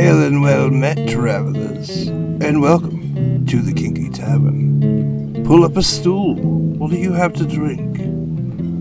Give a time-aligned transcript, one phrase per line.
[0.00, 5.44] Hail and well met, travelers, and welcome to the Kinky Tavern.
[5.44, 6.36] Pull up a stool.
[6.36, 7.98] What do you have to drink?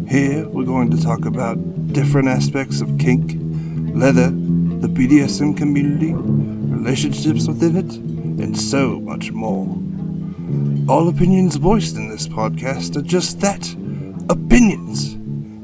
[0.09, 1.57] Here, we're going to talk about
[1.91, 3.33] different aspects of kink,
[3.93, 7.93] leather, the BDSM community, relationships within it,
[8.41, 9.65] and so much more.
[10.87, 13.69] All opinions voiced in this podcast are just that
[14.29, 15.15] opinions,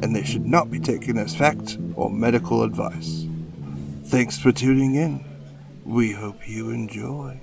[0.03, 3.25] and they should not be taken as fact or medical advice.
[4.03, 5.34] Thanks for tuning in.
[5.85, 7.39] We hope you enjoy.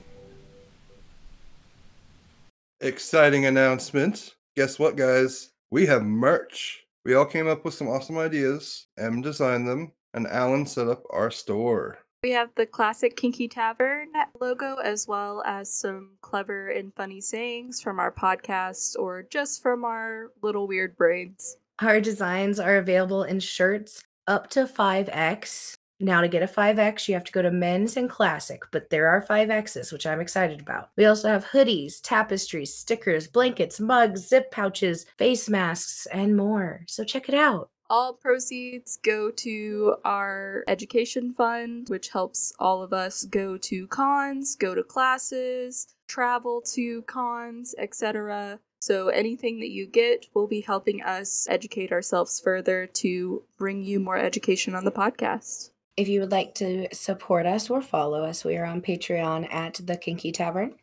[2.80, 4.34] Exciting announcement.
[4.56, 5.50] Guess what, guys?
[5.70, 6.84] We have merch.
[7.04, 8.88] We all came up with some awesome ideas.
[8.98, 11.98] M designed them, and Allen set up our store.
[12.24, 14.08] We have the classic Kinky Tavern
[14.40, 19.84] logo as well as some clever and funny sayings from our podcast or just from
[19.84, 21.58] our little weird brains.
[21.80, 25.76] Our designs are available in shirts up to 5X.
[26.00, 29.08] Now, to get a 5X, you have to go to men's and classic, but there
[29.08, 30.90] are 5Xs, which I'm excited about.
[30.96, 36.82] We also have hoodies, tapestries, stickers, blankets, mugs, zip pouches, face masks, and more.
[36.88, 37.70] So check it out.
[37.88, 44.56] All proceeds go to our education fund, which helps all of us go to cons,
[44.56, 48.60] go to classes, travel to cons, etc.
[48.80, 54.00] So anything that you get will be helping us educate ourselves further to bring you
[54.00, 55.71] more education on the podcast.
[55.96, 59.78] If you would like to support us or follow us, we are on Patreon at
[59.84, 60.74] The Kinky Tavern,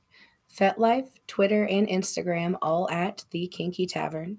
[0.55, 4.38] FetLife, Twitter, and Instagram, all at The Kinky Tavern.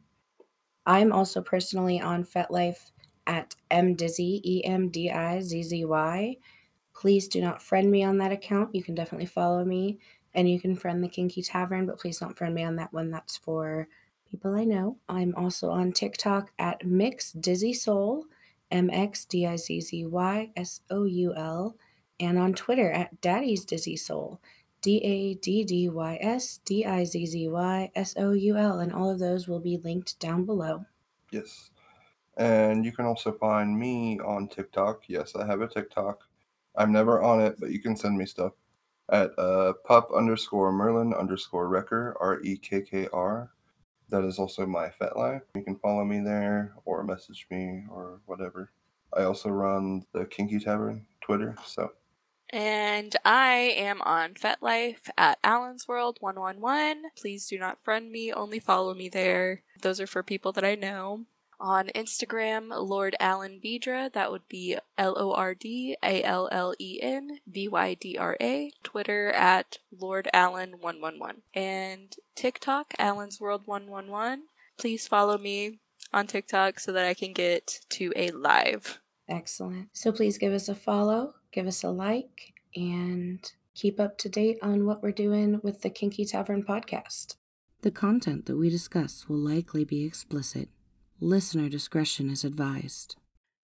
[0.87, 2.93] I'm also personally on FetLife
[3.27, 6.37] at mdizzy, E M D I Z Z Y.
[6.95, 8.73] Please do not friend me on that account.
[8.73, 9.99] You can definitely follow me
[10.35, 13.11] and you can friend the Kinky Tavern, but please don't friend me on that one.
[13.11, 13.89] That's for
[14.31, 14.99] people I know.
[15.09, 18.25] I'm also on TikTok at Mix Dizzy Soul.
[18.71, 21.77] M X D I Z Z Y S O U L,
[22.19, 24.41] and on Twitter at Daddy's Dizzy Soul,
[24.83, 28.81] D A D D Y S D I Z Z Y S O U L,
[28.81, 30.85] and all of those will be linked down below.
[31.31, 31.71] Yes.
[32.37, 35.03] And you can also find me on TikTok.
[35.09, 36.21] Yes, I have a TikTok.
[36.77, 38.53] I'm never on it, but you can send me stuff
[39.11, 43.51] at uh, pup underscore merlin underscore rekkr, R E K K R.
[44.11, 45.43] That is also my FetLife.
[45.55, 48.71] You can follow me there or message me or whatever.
[49.17, 51.93] I also run the Kinky Tavern Twitter, so
[52.53, 57.11] And I am on FetLife at Allen's World 111.
[57.17, 59.63] Please do not friend me, only follow me there.
[59.81, 61.27] Those are for people that I know.
[61.61, 66.75] On Instagram, Lord Allen Vydra, that would be L O R D A L L
[66.79, 68.73] E N V Y D R A.
[68.83, 71.43] Twitter at Lord Allen 111.
[71.53, 74.45] And TikTok, Allen's World 111.
[74.79, 75.81] Please follow me
[76.15, 78.99] on TikTok so that I can get to a live.
[79.29, 79.89] Excellent.
[79.93, 83.39] So please give us a follow, give us a like, and
[83.75, 87.37] keep up to date on what we're doing with the Kinky Tavern podcast.
[87.83, 90.71] The content that we discuss will likely be explicit.
[91.23, 93.17] Listener discretion is advised.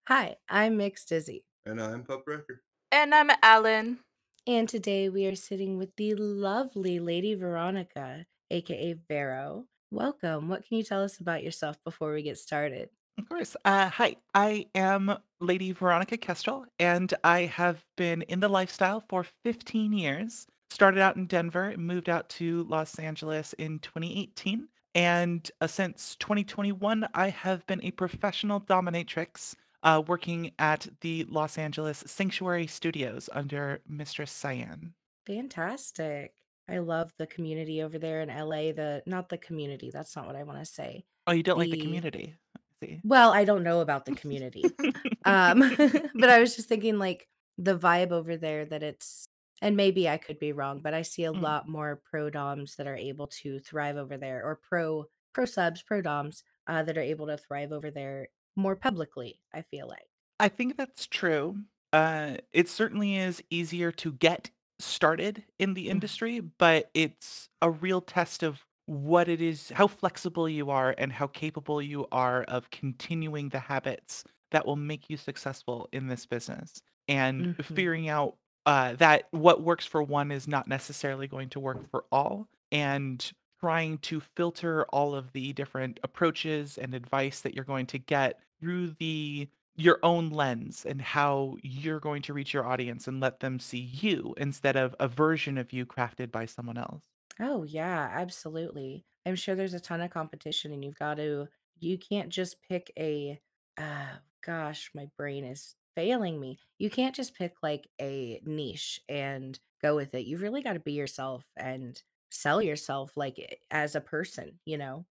[0.09, 2.59] Hi, I'm Mx Dizzy, and I'm Pup Rekkr.
[2.93, 4.01] And I'm Allen.
[4.47, 9.65] and today we are sitting with the lovely Lady Veronika, aka Vero.
[9.91, 10.51] Welcome.
[10.51, 12.91] What can you tell us about yourself before we get started?
[13.17, 13.57] Of course.
[13.65, 19.25] Uh, hi, I am Lady Veronika Kestrel, and I have been in the lifestyle for
[19.45, 20.47] 15 years.
[20.69, 24.69] Started out in Denver, moved out to Los Angeles in 2018.
[24.97, 31.59] And uh, since 2021, I have been a professional dominatrix uh, working at the Los
[31.59, 34.95] Angeles Sanctuary Studios under Mistress Cyan.
[35.27, 36.33] Fantastic.
[36.67, 38.73] I love the community over there in LA.
[38.73, 41.05] The not the community, that's not what I want to say.
[41.27, 42.35] Oh, you don't like the The community?
[42.83, 43.01] See.
[43.05, 44.65] well, I don't know about the community.
[45.27, 45.75] Um,
[46.15, 47.29] but I was just thinking like
[47.59, 49.29] the vibe over there that it's
[49.63, 51.47] and maybe I could be wrong, but I see a Mm.
[51.47, 55.83] lot more pro doms that are able to thrive over there or pro pro subs,
[55.83, 60.09] pro doms uh, that are able to thrive over there more publicly, I feel like.
[60.39, 61.65] I think that's true.
[61.93, 65.89] Uh, it certainly is easier to get started in the Mhm.
[65.89, 71.13] industry, but it's a real test of what it is, how flexible you are, and
[71.13, 76.27] how capable you are of continuing the habits that will make you successful in this
[76.27, 76.83] business.
[77.09, 77.57] And Mhm.
[77.63, 82.05] figuring out uh, that what works for one is not necessarily going to work for
[82.13, 87.87] all, and trying to filter all of the different approaches and advice that you're going
[87.87, 89.49] to get through the
[89.79, 93.79] your own lens and how you're going to reach your audience and let them see
[93.79, 97.05] you instead of a version of you crafted by someone else.
[97.41, 99.05] Oh, yeah, absolutely.
[99.27, 101.49] I'm sure there's a ton of competition and you've got to
[101.79, 103.41] you can't just pick a
[103.77, 106.61] uh gosh, my brain is failing me.
[106.79, 110.27] You can't just pick like a niche and go with it.
[110.27, 114.79] You've really got to be yourself and sell yourself like eh, as a person, you
[114.79, 115.07] know?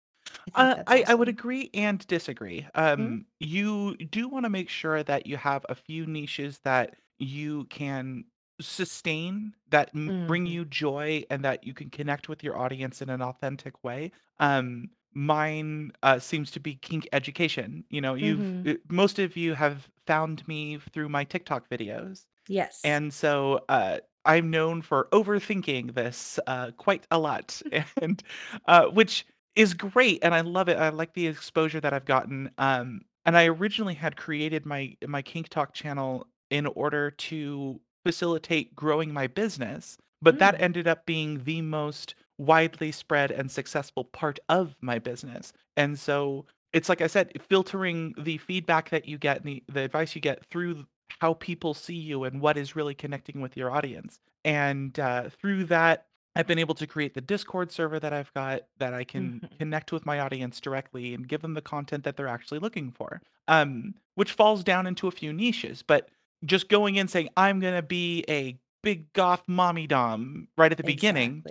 [0.48, 1.28] I think Uh, that's I I would awesome.
[1.28, 2.66] agree and disagree.
[2.96, 3.14] Mhm.
[3.14, 8.24] Um, you do wanna make sure that you have a few niches that you can
[8.60, 10.46] sustain, that m bring Mhm.
[10.46, 14.12] you joy, and that you can connect with your audience in an authentic way.
[14.40, 17.84] Um, mine, uh, seems to be kink education.
[17.90, 22.26] You know, you've eh, most of you have found me through my TikTok videos.
[22.48, 22.84] Yes.
[22.84, 27.60] And so, uh, I'm known for overthinking this, uh, quite a lot,
[28.02, 28.22] and,
[28.66, 29.26] uh, which
[29.56, 30.78] is great, and I love it.
[30.78, 32.50] I like the exposure that I've gotten.
[32.58, 38.74] Um, and I originally had created my my Kink Talk channel in order to facilitate
[38.74, 40.60] growing my business, but that Mm.
[40.60, 45.52] ended up being the most widely spread and successful part of my business.
[45.76, 49.80] And so it's like I said, filtering the feedback that you get and the, the
[49.80, 50.86] advice you get through
[51.20, 54.18] how people see you and what is really connecting with your audience.
[54.44, 58.62] And uh, through that, I've been able to create the Discord server that I've got
[58.78, 59.58] that I can Mhm.
[59.58, 63.20] connect with my audience directly and give them the content that they're actually looking for.
[63.48, 66.08] Um, which falls down into a few niches, but
[66.44, 70.82] just going in saying I'm gonna be a big goth mommy dom right at the
[70.84, 71.42] beginning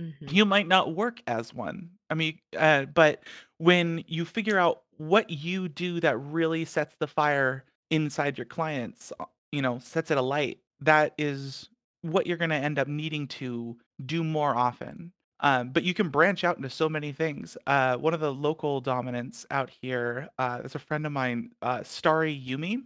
[0.00, 0.30] Mhm.
[0.30, 1.90] you might not work as one.
[2.10, 3.24] I mean, uh, but
[3.58, 9.12] when you figure out what you do that really sets the fire inside your clients,
[9.20, 11.68] uh, you know, sets it alight, that is
[12.02, 13.76] what you're going to end up needing to
[14.06, 15.12] do more often.
[15.40, 17.56] Um, but you can branch out into so many things.
[17.66, 21.82] Uh, one of the local dominants out here uh, is a friend of mine, uh,
[21.82, 22.82] Starry Yumi.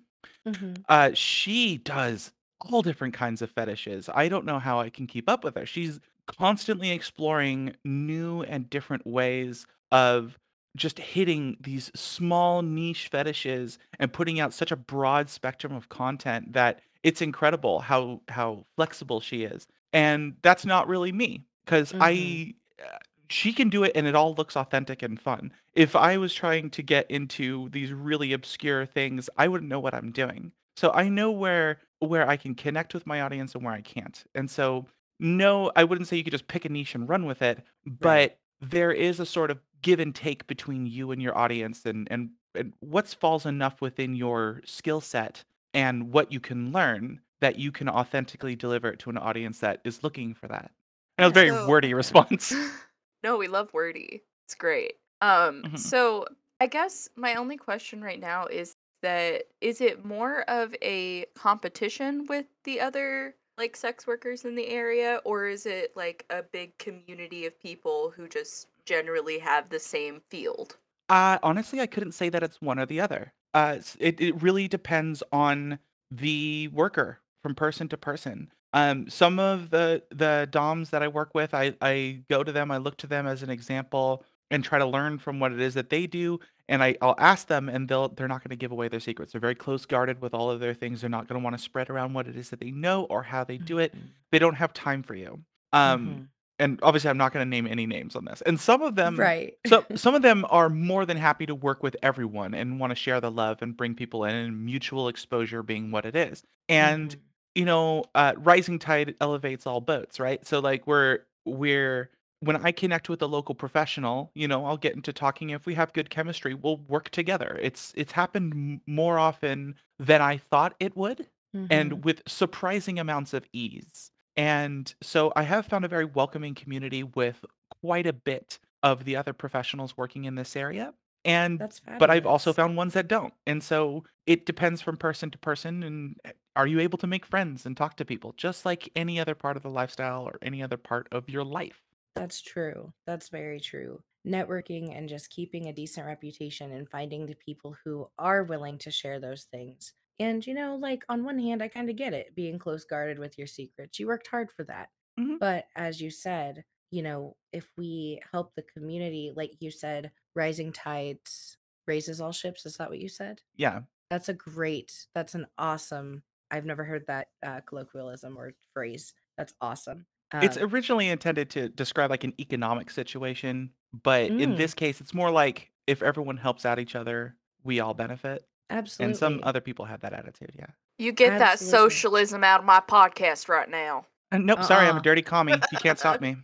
[0.47, 0.85] Mhm.
[0.89, 4.09] Uh, she does all different kinds of fetishes.
[4.13, 5.67] I don't know how I can keep up with her.
[5.67, 10.39] She's constantly exploring new and different ways of
[10.77, 16.53] just hitting these small niche fetishes and putting out such a broad spectrum of content
[16.53, 19.67] that it's incredible how how flexible she is.
[19.93, 22.01] And that's not really me because Mhm.
[22.01, 22.55] I
[22.85, 22.99] uh,
[23.31, 25.53] she can do it and it all looks authentic and fun.
[25.75, 29.95] If I was trying to get into these really obscure things, I wouldn't know what
[29.95, 30.53] I'm doing.
[30.77, 34.25] So I know where where I can connect with my audience and where I can't.
[34.35, 34.87] And so
[35.19, 37.63] no, I wouldn't say you could just pick a niche and run with it,
[38.01, 38.31] Right.
[38.31, 42.09] but there is a sort of give and take between you and your audience and
[42.11, 45.45] and, and what falls enough within your skill set
[45.75, 49.81] and what you can learn that you can authentically deliver it to an audience that
[49.85, 50.71] is looking for that.
[51.19, 52.55] And it was a very So, wordy response.
[53.23, 54.23] no, we love wordy.
[54.47, 54.95] It's great.
[55.21, 55.77] Um, Mhm.
[55.77, 56.27] so
[56.61, 62.27] I guess my only question right now is that is it more of a competition
[62.27, 66.77] with the other like sex workers in the area, or is it like a big
[66.79, 70.77] community of people who just generally have the same field?
[71.09, 73.33] Uh, honestly, I couldn't say that it's one or the other.
[73.53, 75.79] Uh, it it really depends on
[76.11, 78.51] the worker from person to person.
[78.73, 82.71] Um, some of the the DOMs that I work with, I I go to them,
[82.71, 85.75] I look to them as an example and try to learn from what it is
[85.75, 86.39] that they do.
[86.69, 89.33] And I, I'll ask them, and they'll they're not going to give away their secrets.
[89.33, 91.01] They're very close guarded with all of their things.
[91.03, 93.23] They're not going to want to spread around what it is that they know or
[93.23, 93.95] how they do it.
[93.95, 94.09] Mhm.
[94.33, 95.41] They don't have time for you.
[95.75, 96.29] Um, Mhm.
[96.61, 98.41] and obviously, I'm not going to name any names on this.
[98.43, 99.55] And some of them Right.
[99.67, 102.95] so some of them are more than happy to work with everyone and want to
[102.95, 106.43] share the love and bring people in and mutual exposure being what it is.
[106.69, 107.19] And Mhm.
[107.57, 110.45] you know, uh, rising tide elevates all boats, right?
[110.47, 112.11] So like we're we're
[112.41, 115.51] when I connect with a local professional, you know, I'll get into talking.
[115.51, 117.59] If we have good chemistry, we'll work together.
[117.63, 121.65] It's it's happened m- more often than I thought it would, Mhm.
[121.71, 124.11] and with surprising amounts of ease.
[124.37, 127.45] And so I have found a very welcoming community with
[127.81, 130.93] quite a bit of the other professionals working in this area.
[131.25, 133.33] And That's but I've also found ones that don't.
[133.47, 137.25] And so it depends from person to person and eh, are you able to make
[137.25, 140.63] friends and talk to people just like any other part of the lifestyle or any
[140.63, 141.84] other part of your life?
[142.15, 142.93] That's true.
[143.07, 144.03] That's very true.
[144.27, 148.91] Networking and just keeping a decent reputation and finding the people who are willing to
[148.91, 149.93] share those things.
[150.19, 153.19] And, you know, like on one hand, I kind of get it being close guarded
[153.19, 153.99] with your secrets.
[153.99, 154.91] You worked hard for that.
[155.19, 155.41] Mhm.
[155.41, 160.73] But as you said, you know, if we help the community, like you said, rising
[160.73, 162.65] tides raises all ships.
[162.65, 163.43] Is that what you said?
[163.57, 163.83] Yeah.
[164.11, 169.15] That's a great, that's an awesome, I've never heard that uh, colloquialism or phrase.
[169.37, 170.07] That's awesome.
[170.43, 173.71] It's Um, originally intended to describe like an economic situation,
[174.03, 177.81] but in mm, this case it's more like if everyone helps out each other, we
[177.81, 178.45] all benefit.
[178.71, 179.11] Absolutely.
[179.11, 179.49] And some absolutely.
[179.49, 180.67] other people have that attitude, yeah.
[180.99, 181.79] You get that Absolutely.
[181.79, 184.07] socialism out of my podcast right now.
[184.33, 185.03] And nope, sorry, I'm a Uh-uh.
[185.03, 185.53] dirty commie.
[185.73, 186.37] You can't stop me.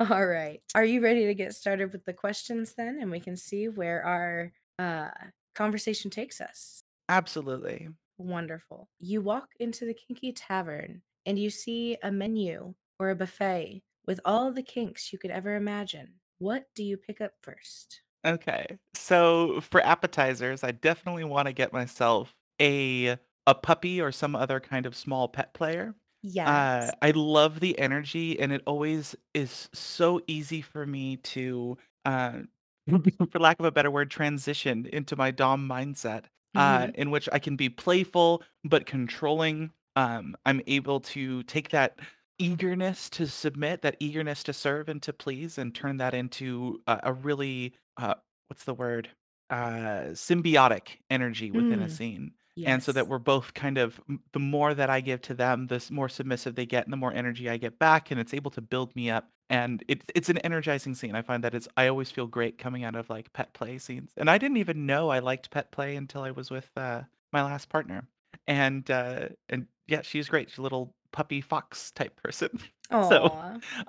[0.00, 0.60] All right.
[0.74, 2.98] Are you ready to get started with the questions then?
[3.00, 5.10] And we can see where our uh,
[5.54, 6.82] conversation takes us.
[7.08, 7.88] Absolutely.
[8.18, 8.88] Wonderful.
[9.00, 14.20] You walk into the Kinky Tavern and you see a menu or a buffet with
[14.24, 16.20] all the kinks you could ever imagine.
[16.38, 18.02] What do you pick up first?
[18.24, 18.78] Okay.
[18.94, 24.60] So for appetizers, I definitely want to get myself a a puppy or some other
[24.60, 25.96] kind of small pet player.
[26.44, 26.94] Uh, Yes.
[27.02, 32.42] I love the energy, and it always is so easy for me to, uh,
[33.30, 36.94] for lack of a better word, transition into my Dom mindset, uh, Mhm.
[36.94, 39.72] in which I can be playful but controlling.
[39.96, 41.98] Um, I'm able to take that
[42.38, 47.00] eagerness to submit, that eagerness to serve and to please, and turn that into a,
[47.04, 48.14] a really, uh,
[48.48, 49.10] what's the word?
[49.50, 52.32] Uh, symbiotic energy within a Mm, scene
[52.64, 54.00] and so that we're both kind of
[54.32, 56.96] the more that I give to them, the s- more submissive they get, and the
[56.96, 59.30] more energy I get back, and it's able to build me up.
[59.50, 61.14] And it's it's an energizing scene.
[61.16, 64.12] I find that it's I always feel great coming out of like pet play scenes,
[64.16, 67.42] and I didn't even know I liked pet play until I was with uh, my
[67.42, 68.08] last partner,
[68.46, 70.50] and uh, and yeah, she's great.
[70.50, 72.50] She's a little puppy fox type person.
[72.90, 73.38] so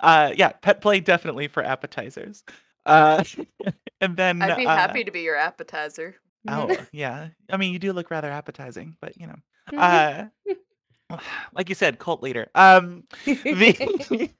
[0.00, 2.44] uh, yeah, pet play definitely for appetizers.
[2.86, 3.24] Uh,
[4.00, 6.16] and then I'd be uh, happy to be your appetizer.
[6.48, 7.28] Oh, yeah.
[7.50, 9.78] I mean, you do look rather appetizing, but, you know.
[9.78, 10.26] Uh,
[11.54, 12.48] like you said, cult leader.
[12.54, 14.30] Um, the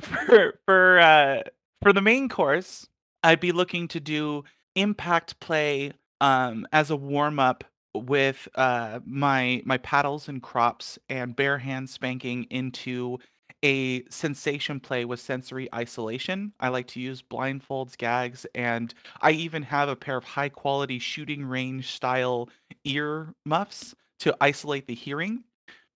[0.00, 1.42] for for uh
[1.82, 2.88] for the main course,
[3.22, 9.62] I'd be looking to do impact play um as a warm up with uh my
[9.64, 13.18] my paddles and crops and bare hand spanking into
[13.64, 16.52] a sensation play with sensory isolation.
[16.58, 20.98] I like to use blindfolds, gags, and I even have a pair of high quality
[20.98, 22.48] shooting range style
[22.84, 25.44] ear muffs to isolate the hearing.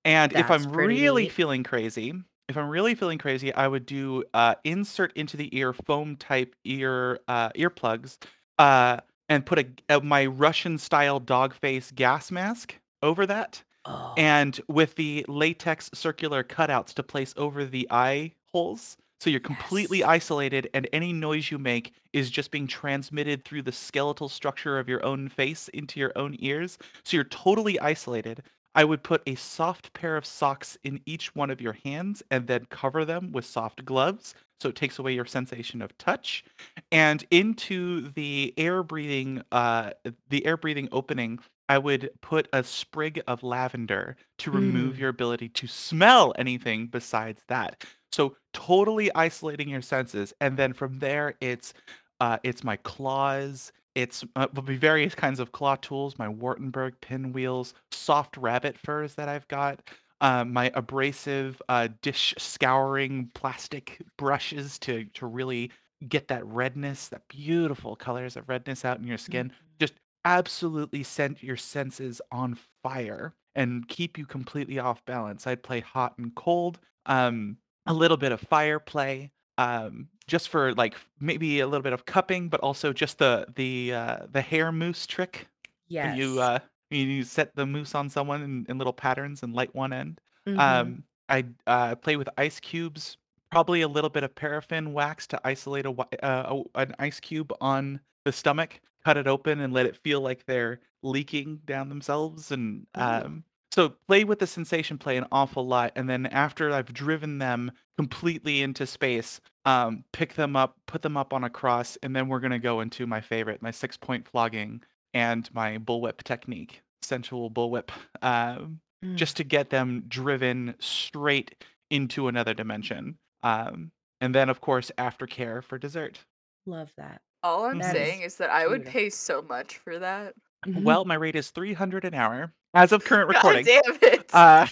[0.05, 1.33] And if I'm really neat.
[1.33, 2.15] feeling crazy,
[2.49, 6.55] if I'm really feeling crazy, I would do uh, insert into the ear foam type
[6.65, 8.19] ear uh, earplugs,
[8.59, 8.99] uh,
[9.29, 9.67] and put a,
[9.97, 15.91] a my Russian style dog face gas mask over that, Oh, and with the latex
[15.95, 18.97] circular cutouts to place over the eye holes.
[19.21, 20.09] So you're completely yes.
[20.09, 24.89] isolated, and any noise you make is just being transmitted through the skeletal structure of
[24.89, 26.79] your own face into your own ears.
[27.05, 28.43] So you're totally isolated.
[28.77, 32.47] I would put a soft pair of socks in each one of your hands and
[32.47, 34.35] then cover them with soft gloves.
[34.61, 36.45] So it takes away your sensation of touch.
[36.93, 39.93] And into the air breathing, uh,
[40.29, 45.09] the air breathing opening, I would put a sprig of lavender to remove Mm, your
[45.09, 47.85] ability to smell anything besides that.
[48.13, 51.75] So totally isolating your senses, and then from there, it's
[52.21, 53.73] uh, it's my claws.
[53.97, 59.15] It's uh, will be various kinds of claw tools, my Wartenberg pinwheels, soft rabbit furs
[59.15, 59.81] that I've got,
[60.21, 65.71] uh, my abrasive uh, dish scouring plastic brushes to to really
[66.09, 69.23] get that redness, that beautiful colors of redness out in your mhm.
[69.23, 69.53] skin.
[69.81, 69.95] Just
[70.27, 75.47] absolutely set your senses on fire and keep you completely off balance.
[75.47, 80.75] I'd play hot and cold, um, a little bit of fire play, um, just for
[80.75, 84.73] like maybe a little bit of cupping, but also just the the uh, the hair
[84.73, 85.47] mousse trick
[85.89, 86.59] when you uh,
[86.91, 90.21] when you set the mousse on someone in, in little patterns and light one end.
[90.47, 90.59] Mhm.
[90.59, 93.17] Um, I uh, play with ice cubes,
[93.51, 95.91] probably a little bit of paraffin wax to isolate a,
[96.25, 100.21] uh, a an ice cube on the stomach cut it open and let it feel
[100.21, 103.01] like they're leaking down themselves and Ooh.
[103.01, 103.45] um
[103.77, 107.73] so play with the sensation play an awful lot and then after I've driven them
[107.97, 112.29] completely into space um pick them up put them up on a cross and then
[112.29, 114.83] we're going to go into my favorite my six point flogging
[115.15, 117.91] and my bullwhip technique sensual bullwhip
[118.23, 121.55] um Mm, just to get them driven straight
[121.91, 126.25] into another dimension um and then of course aftercare for dessert
[126.67, 127.23] love that.
[127.43, 130.35] All I'm That saying is is that I would pay so much for that.
[130.67, 133.65] Well, my rate is 300 an hour as of current recording.
[133.65, 134.31] God damn it!
[134.33, 134.67] Uh,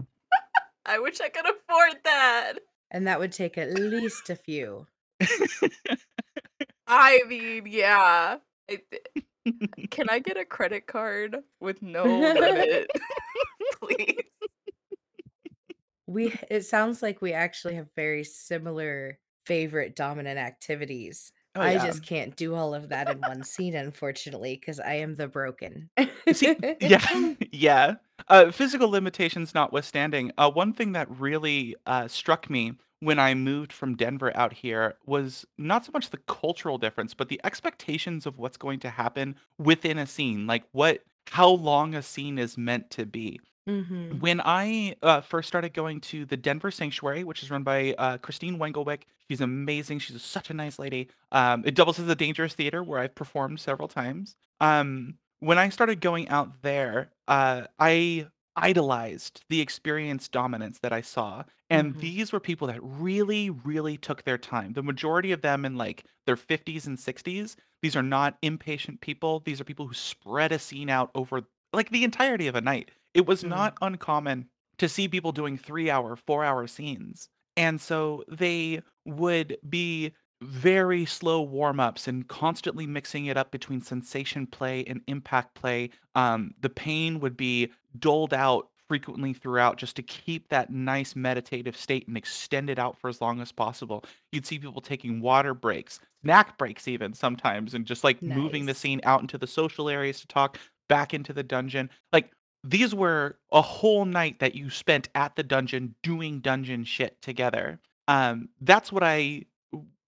[0.86, 2.54] I wish I could afford that.
[2.90, 4.86] And that would take at least a few.
[6.86, 8.38] I mean, yeah.
[8.70, 8.80] I-
[9.90, 12.90] can I get a credit card with no limit,
[13.82, 14.16] please?
[16.06, 21.32] We it sounds like we actually have very similar favorite dominant activities.
[21.58, 21.86] Oh I yeah.
[21.86, 25.90] just can't do all of that in one scene, unfortunately, because I am the broken.
[26.32, 27.94] See, yeah, yeah.
[28.28, 33.72] Uh, physical limitations notwithstanding, uh, one thing that really uh, struck me when I moved
[33.72, 38.38] from Denver out here was not so much the cultural difference, but the expectations of
[38.38, 42.90] what's going to happen within a scene, like what, how long a scene is meant
[42.90, 43.40] to be.
[43.66, 47.94] hmm When I, uh, first started going to the Denver Sanctuary, which is run by,
[47.98, 51.10] uh, Christine Wengelwick, she's amazing, she's such a nice lady.
[51.32, 54.36] Um, it doubles as a dangerous theater where I've performed several times.
[54.60, 61.00] Um, when I started going out there, uh, I idolized the experience dominance that I
[61.00, 61.44] saw.
[61.70, 62.00] And Mhm.
[62.00, 64.72] these were people that really, really took their time.
[64.72, 67.56] The majority of them in like their 50s and 60s.
[67.82, 69.40] These are not impatient people.
[69.40, 71.42] These are people who spread a scene out over
[71.72, 72.90] like the entirety of a night.
[73.14, 73.48] It was Mm.
[73.48, 77.28] not uncommon to see people doing three hour, four hour scenes.
[77.58, 83.80] And so they would be very slow warm ups and constantly mixing it up between
[83.80, 85.90] sensation play and impact play.
[86.14, 91.76] Um, the pain would be doled out frequently throughout just to keep that nice meditative
[91.76, 94.04] state and extend it out for as long as possible.
[94.30, 98.74] You'd see people taking water breaks, snack breaks, even sometimes, and just like moving the
[98.74, 101.90] scene out into the social areas to talk, back into the dungeon.
[102.12, 102.30] Like
[102.64, 107.80] these were a whole night that you spent at the dungeon doing dungeon shit together.
[108.08, 109.44] Um, that's what I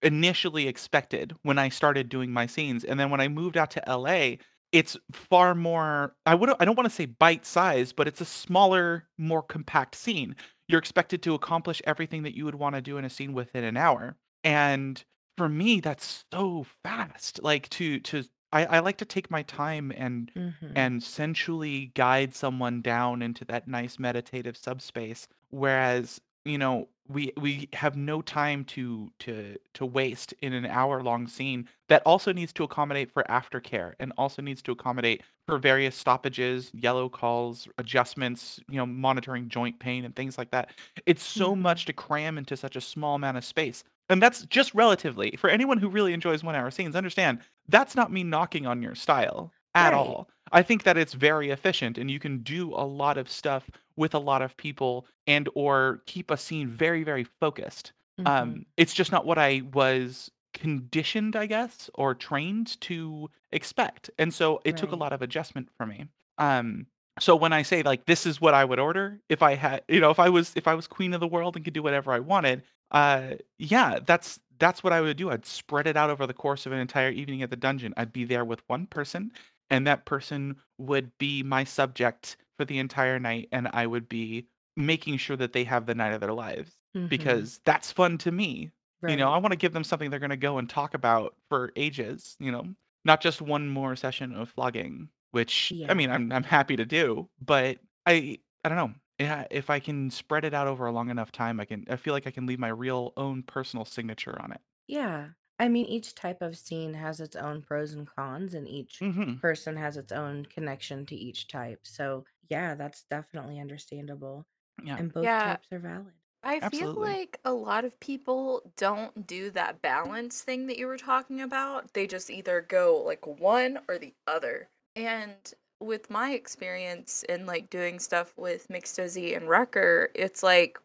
[0.03, 2.85] initially expected when I started doing my scenes.
[2.85, 4.37] And then when I moved out to LA,
[4.73, 8.27] it's far more I would I don't want to say bite size, but it's a
[8.27, 10.37] smaller, more compact scene.
[10.69, 13.65] You're expected to accomplish everything that you would want to do in a scene within
[13.65, 14.17] an hour.
[14.45, 15.03] And
[15.37, 17.43] for me, that's so fast.
[17.43, 20.77] Like to to I, I like to take my time and Mhm.
[20.77, 25.27] and sensually guide someone down into that nice meditative subspace.
[25.49, 31.03] Whereas, you know, we we have no time to to to waste in an hour
[31.03, 35.59] long scene that also needs to accommodate for aftercare and also needs to accommodate for
[35.59, 40.71] various stoppages, yellow calls, adjustments, you know, monitoring joint pain and things like that.
[41.07, 41.57] It's so Mhm.
[41.57, 43.83] much to cram into such a small amount of space.
[44.11, 45.37] And that's just relatively.
[45.39, 48.95] For anyone who really enjoys one hour scenes, understand that's not me knocking on your
[48.95, 49.95] style at Right.
[49.95, 50.29] all.
[50.53, 54.15] I think that it's very efficient and you can do a lot of stuff with
[54.15, 57.93] a lot of people and or keep a scene very very focused.
[58.19, 58.55] Mhm.
[58.55, 64.11] Um it's just not what I was conditioned, I guess, or trained to expect.
[64.19, 66.07] And so it took a lot of adjustment for me.
[66.39, 66.87] Um
[67.19, 70.01] so when I say like this is what I would order if I had you
[70.01, 72.13] know if I was if I was queen of the world and could do whatever
[72.13, 75.31] I wanted, uh yeah, that's that's what I would do.
[75.31, 77.95] I'd spread it out over the course of an entire evening at the dungeon.
[77.97, 79.33] I'd be there with one person
[79.71, 84.49] and that person would be my subject for the entire night and I would be
[84.77, 87.09] making sure that they have the night of their lives Mhm.
[87.09, 88.71] because that's fun to me.
[89.07, 91.35] You know, I want to give them something they're going to go and talk about
[91.49, 92.75] for ages, you know,
[93.05, 97.29] not just one more session of flogging, which I mean, I'm I'm happy to do,
[97.41, 98.95] but I I don't know.
[99.21, 101.97] Yeah, if I can spread it out over a long enough time, I can I
[101.97, 104.61] feel like I can leave my real own personal signature on it.
[104.87, 105.31] Yeah.
[105.59, 109.41] I mean, each type of scene has its own pros and cons, and each Mhm.
[109.41, 111.87] person has its own connection to each type.
[111.87, 114.47] So, yeah, that's definitely understandable.
[114.83, 116.15] Yeah, And both Yeah, types are valid.
[116.43, 117.17] I feel absolutely.
[117.17, 121.95] like a lot of people don't do that balance thing that you were talking about.
[121.95, 124.71] They just either go like one or the other.
[124.97, 130.79] And with my experience in like doing stuff with Mx Dizzy and Rekkr, it's like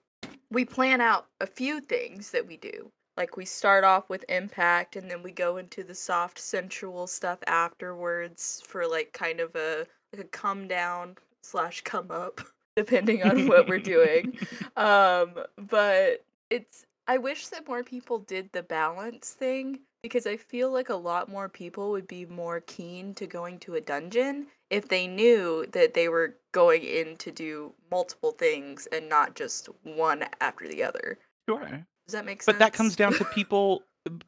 [0.50, 2.90] we plan out a few things that we do.
[3.18, 7.40] Like we start off with impact and then we go into the soft sensual stuff
[7.48, 12.42] afterwards for like kind of a like a come down slash come up
[12.76, 14.38] depending on what we're doing.
[14.78, 15.36] Um
[15.70, 20.90] but it's I wish that more people did the balance thing because I feel like
[20.90, 25.08] a lot more people would be more keen to going to a dungeon if they
[25.08, 30.68] knew that they were going in to do multiple things and not just one after
[30.68, 31.18] the other.
[31.48, 31.86] Sure.
[32.08, 32.54] Does that make sense?
[32.54, 33.84] But that comes down to people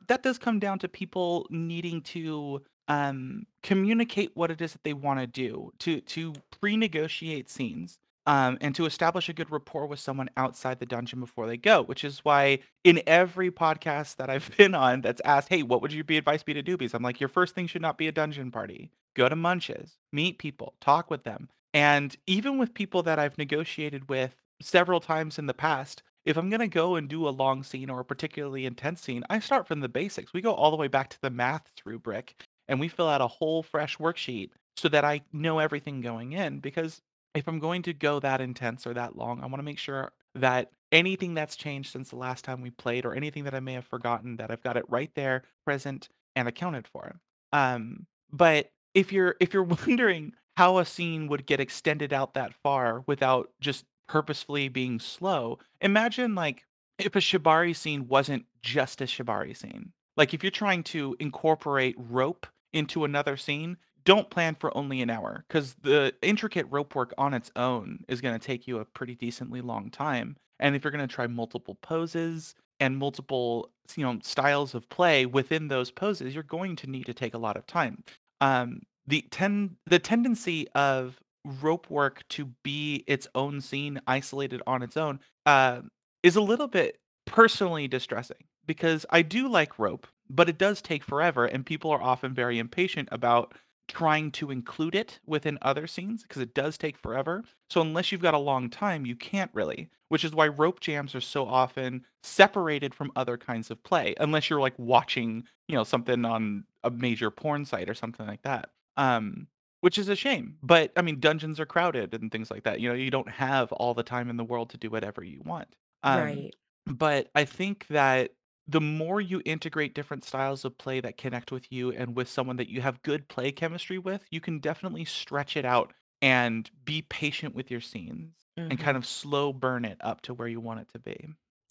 [0.08, 4.94] that does come down to people needing to um communicate what it is that they
[4.94, 8.00] want to do, to to pre-negotiate scenes.
[8.28, 11.82] Um, and to establish a good rapport with someone outside the dungeon before they go,
[11.82, 15.94] which is why in every podcast that I've been on that's asked, hey, what would
[15.94, 16.76] you be advise me to do?
[16.76, 18.92] Because I'm like, your first thing should not be a dungeon party.
[19.16, 21.48] Go to Munches, meet people, talk with them.
[21.74, 26.50] And even with people that I've negotiated with several times in the past, if I'm
[26.50, 29.80] gonna go and do a long scene or a particularly intense scene, I start from
[29.80, 30.34] the basics.
[30.34, 33.28] We go all the way back to the math rubric and we fill out a
[33.28, 36.60] whole fresh worksheet so that I know everything going in.
[36.60, 37.02] Because
[37.38, 40.12] if I'm going to go that intense or that long, I want to make sure
[40.34, 43.74] that anything that's changed since the last time we played or anything that I may
[43.74, 47.20] have forgotten, that I've got it right there, present, and accounted for.
[47.54, 52.56] Um, but if you're if you're wondering how a scene would get extended out that
[52.56, 56.66] far without just purposefully being slow, imagine like
[56.98, 59.94] if a shibari scene wasn't just a shibari scene.
[60.16, 65.10] Like if you're trying to incorporate rope into another scene, don't plan for only an
[65.10, 68.86] hour because the intricate rope work on its own is going to take you a
[68.86, 70.38] pretty decently long time.
[70.62, 75.26] And if you're going to try multiple poses and multiple you know styles of play
[75.26, 78.02] within those poses, you're going to need to take a lot of time.
[78.40, 81.20] Um, the ten the tendency of
[81.62, 85.82] rope work to be its own scene isolated on its own uh,
[86.24, 91.04] is a little bit personally distressing because I do like rope, but it does take
[91.04, 93.54] forever, and people are often very impatient about
[93.88, 97.44] trying to include it within other scenes because it does take forever.
[97.70, 101.16] So unless you've got a long time, you can't really, which is why rope jams
[101.16, 105.84] are so often separated from other kinds of play, unless you're like watching, you know,
[105.84, 108.70] something on a major porn site or something like that.
[108.98, 109.48] Um,
[109.82, 110.58] which is a shame.
[110.64, 112.80] But I mean, dungeons are crowded and things like that.
[112.82, 115.42] You know, you don't have all the time in the world to do whatever you
[115.46, 115.68] want.
[116.04, 116.54] Um, Right.
[116.86, 118.32] but I think that
[118.68, 122.58] the more you integrate different styles of play that connect with you and with someone
[122.58, 127.02] that you have good play chemistry with, you can definitely stretch it out and be
[127.04, 130.60] patient with your scenes and hmm kind of slow burn it up to where you
[130.60, 131.28] want it to be.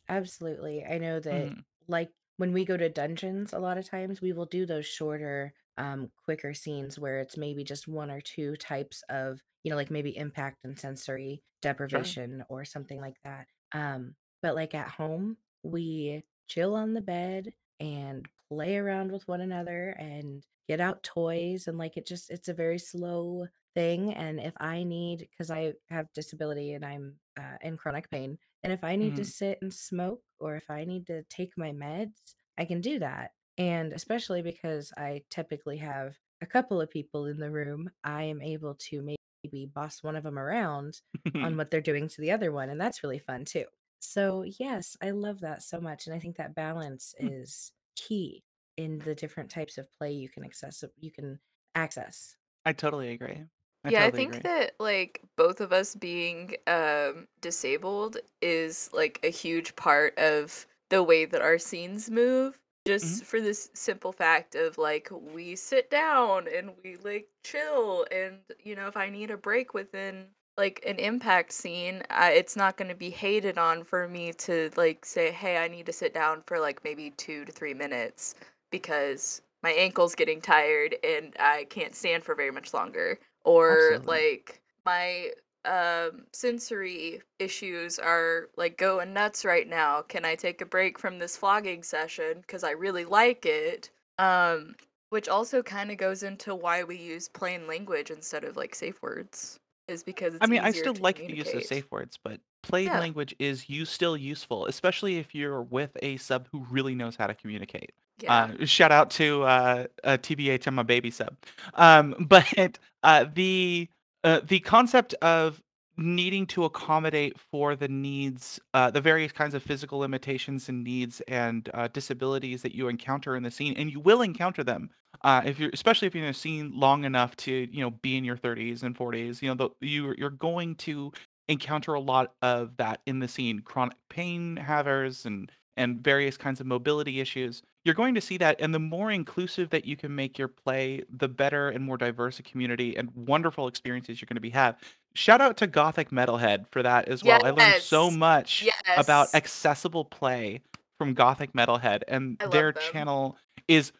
[0.08, 0.84] Absolutely.
[0.84, 1.64] I know that, Mhm.
[1.88, 5.54] like, when we go to dungeons, a lot of times we will do those shorter,
[5.78, 9.90] um, quicker scenes where it's maybe just one or two types of, you know, like
[9.90, 11.42] maybe impact and sensory
[11.86, 12.16] Sure.
[12.20, 13.48] deprivation or something like that.
[13.72, 19.40] Um, but like at home, we chill on the bed and play around with one
[19.40, 24.40] another and get out toys and like it just it's a very slow thing and
[24.40, 28.82] if i need because i have disability and i'm uh, in chronic pain and if
[28.82, 29.24] I need to Mhm.
[29.24, 33.30] sit and smoke or if I need to take my meds, I can do that.
[33.58, 38.42] And especially because I typically have a couple of people in the room, I am
[38.42, 41.00] able to maybe boss one of them around
[41.42, 42.68] on what they're doing to the other one.
[42.70, 43.66] And that's really fun too.
[44.00, 46.06] So, yes, I love that so much.
[46.06, 48.44] And I think that balance is key
[48.76, 51.40] in the different types of play you can access you can
[51.74, 52.36] access.
[52.66, 53.44] I totally agree.
[53.82, 54.42] I Yeah, I totally think agree.
[54.42, 61.02] that like both of us being um disabled is like a huge part of the
[61.02, 62.58] way that our scenes move.
[63.02, 63.20] Mhm.
[63.24, 68.42] Just for this simple fact of like we sit down and we like chill and
[68.62, 72.76] you know if I need a break within like an impact scene, I, it's not
[72.76, 76.14] going to be hated on for me to like say, "Hey, I need to sit
[76.14, 78.34] down for like maybe 2 to 3 minutes
[78.70, 84.06] because my ankle's getting tired and I can't stand for very much longer." or Absolutely.
[84.06, 85.30] like my
[85.64, 91.18] um sensory issues are like going nuts right now can i take a break from
[91.18, 94.74] this flogging session because i really like it um
[95.10, 99.00] which also kind of goes into why we use plain language instead of like safe
[99.02, 101.68] words is because I it's mean, I easier still to like the use of communicate
[101.68, 106.16] safe words, but plain yeah language is you still useful, especially if you're with a
[106.16, 107.92] sub who really knows how to communicate.
[108.20, 111.36] yeah Uh, shout out to uh, uh, TBH, I'm a baby sub.
[111.74, 113.88] Um, but uh, the
[114.24, 115.62] uh, the concept of
[115.96, 121.20] needing to accommodate for the needs, uh, the various kinds of physical limitations and needs
[121.28, 124.90] and uh, disabilities that you encounter in the scene, and you will encounter them
[125.22, 128.16] uh, if you're especially if you're in a scene long enough to you know be
[128.16, 131.12] in your 30s and 40s you know the, you you're going to
[131.48, 136.60] encounter a lot of that in the scene chronic pain havers and and various kinds
[136.60, 140.12] of mobility issues you're going to see that and the more inclusive that you can
[140.12, 144.34] make your play the better and more diverse a community and wonderful experiences you're going
[144.34, 144.76] to be have.
[145.14, 147.40] Shout out to gothic metalhead for that as well.
[147.44, 150.62] I learned so yes much about accessible play
[150.98, 152.82] from gothic metalhead and their them.
[152.90, 153.36] channel
[153.68, 153.92] is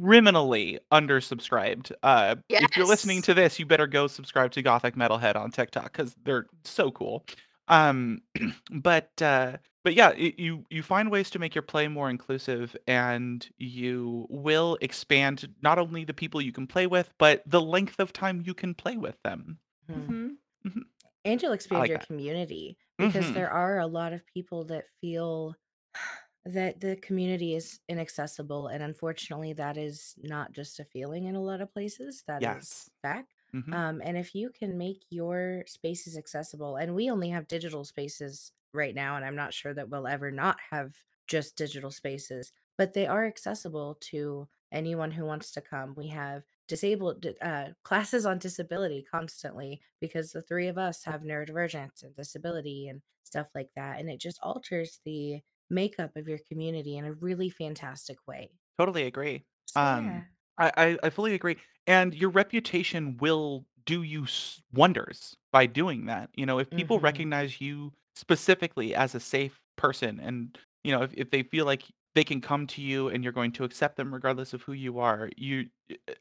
[0.00, 1.92] criminally undersubscribed.
[2.02, 5.92] Uh, if you're listening to this, you better go subscribe to Gothic Metalhead on TikTok
[5.92, 7.24] because they're so cool.
[7.68, 8.22] Um,
[8.70, 12.76] but uh, but yeah, it, you you find ways to make your play more inclusive,
[12.86, 18.00] and you will expand not only the people you can play with, but the length
[18.00, 19.58] of time you can play with them.
[19.88, 20.14] Mhm.
[20.14, 20.34] hmm
[20.66, 20.82] Mhm.
[21.24, 22.08] And you'll I expand like your that.
[22.08, 25.56] community because hmm there are a lot of people that feel
[26.46, 28.68] that the community is inaccessible.
[28.68, 32.64] And unfortunately, that is not just a feeling in a lot of places, that is
[32.64, 32.90] Yes.
[33.02, 33.34] fact.
[33.52, 37.84] hmm Um, and if you can make your spaces accessible, and we only have digital
[37.84, 40.94] spaces right now, and I'm not sure that we'll ever not have
[41.26, 45.94] just digital spaces, but they are accessible to anyone who wants to come.
[45.96, 52.02] We have disabled uh, classes on disability constantly because the three of us have neurodivergence
[52.02, 56.96] and disability and stuff like that and it just alters the makeup of your community
[56.96, 59.44] in a really fantastic way Totally agree.
[59.66, 60.24] so Um, yeah
[60.58, 61.56] I, I I fully agree,
[61.86, 66.30] and your reputation will do you s- wonders by doing that.
[66.34, 71.02] You know, if people hmm recognize you specifically as a safe person, and you know,
[71.02, 71.82] if, if they feel like
[72.14, 74.98] they can come to you and you're going to accept them regardless of who you
[74.98, 75.66] are, you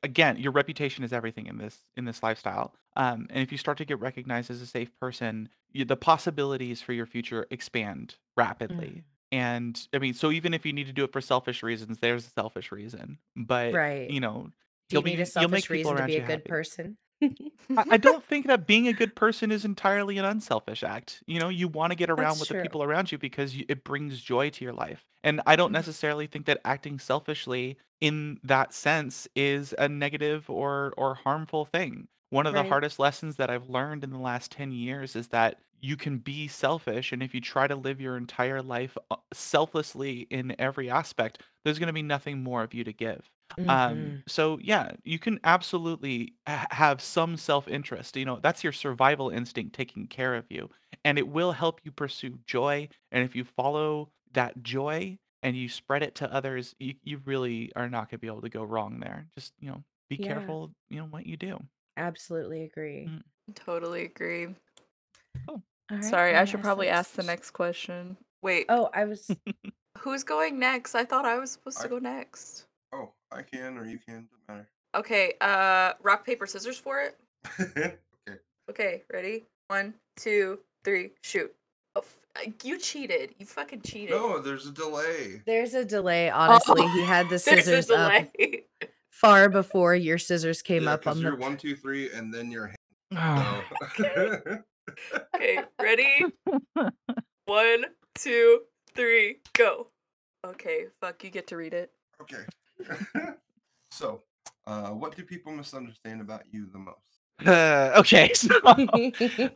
[0.03, 2.73] again, your reputation is everything in this in this lifestyle.
[2.95, 6.81] Um, and if you start to get recognized as a safe person, you, the possibilities
[6.81, 9.03] for your future expand rapidly.
[9.31, 12.27] And I mean, so even if you need to do it for selfish reasons, there's
[12.27, 13.19] a selfish reason.
[13.35, 14.51] But, right you know,
[14.89, 16.41] Do you You'll be need a you'll make selfish people reason to be a good
[16.41, 16.49] happy.
[16.49, 16.97] person?
[17.77, 21.23] I, I don't think that being a good person is entirely an unselfish act.
[21.27, 22.55] You know, you want to get around That's with the true.
[22.55, 25.05] people around you because you, it brings joy to your life.
[25.23, 25.73] And I don't Mhm.
[25.73, 32.07] necessarily think that acting selfishly in that sense is a negative or or harmful thing.
[32.29, 32.65] One of the Right.
[32.65, 36.47] hardest lessons that I've learned in the last 10 years is that you can be
[36.47, 41.41] selfish and if you try to live your entire life uh, selflessly in every aspect,
[41.63, 43.29] there's going to be nothing more of you to give.
[43.67, 44.23] Um, Mhm.
[44.27, 48.15] so yeah, you can absolutely ha- have some self-interest.
[48.17, 50.69] You know, that's your survival instinct taking care of you,
[51.05, 52.89] and it will help you pursue joy.
[53.11, 57.71] And if you follow that joy and you spread it to others, you, you really
[57.75, 59.27] are not going to be able to go wrong there.
[59.35, 60.19] Just, you know, be Yeah.
[60.19, 61.59] careful, you know, what you do.
[61.97, 63.09] Absolutely agree.
[63.09, 63.21] Mm.
[63.55, 64.55] Totally agree.
[65.91, 67.27] All right, Sorry, I wanna should probably ask the next?
[67.27, 68.17] next question.
[68.41, 69.29] Wait, Oh, I was.
[69.97, 70.95] who's going next?
[70.95, 72.65] I thought I was supposed to I- go next.
[72.93, 74.67] Oh, I can or you can, doesn't matter.
[74.95, 77.17] Okay, uh, rock, paper, scissors for it?
[77.59, 77.95] okay.
[78.69, 79.45] Okay, ready?
[79.67, 81.53] One, two, three, shoot.
[81.95, 83.33] Oh, f- uh, you cheated.
[83.37, 84.11] You fucking cheated.
[84.11, 85.41] No, there's a delay.
[85.45, 86.29] There's a delay.
[86.31, 88.65] Honestly, he had the There's a scissors up delay.
[89.11, 91.37] far before your scissors came yeah, up on you're the.
[91.37, 92.67] one, two, three, and then your
[93.11, 93.17] hand.
[93.17, 93.63] Oh.
[93.97, 94.59] So.
[95.35, 96.25] Okay, ready?
[97.45, 98.61] One, two,
[98.95, 99.87] three, go.
[100.45, 101.91] Okay, fuck, you get to read it.
[102.21, 102.43] okay.
[103.91, 104.21] so,
[104.67, 106.97] uh, what do people misunderstand about you the most?
[107.45, 108.33] Uh, okay.
[108.33, 108.55] So,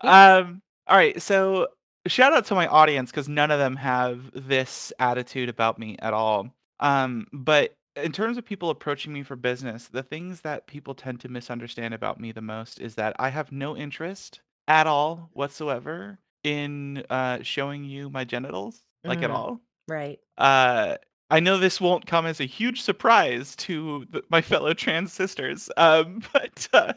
[0.01, 1.21] um, all right.
[1.21, 1.67] So,
[2.07, 6.13] shout out to my audience because none of them have this attitude about me at
[6.13, 6.49] all.
[6.79, 11.19] Um, but in terms of people approaching me for business, the things that people tend
[11.21, 16.19] to misunderstand about me the most is that I have no interest at all whatsoever
[16.43, 19.35] in uh, showing you my genitals, like at Mhm.
[19.35, 19.61] all.
[19.87, 20.19] right.
[20.37, 20.97] Uh,
[21.29, 25.69] I know this won't come as a huge surprise to the, my fellow trans sisters,
[25.77, 26.93] um, but uh,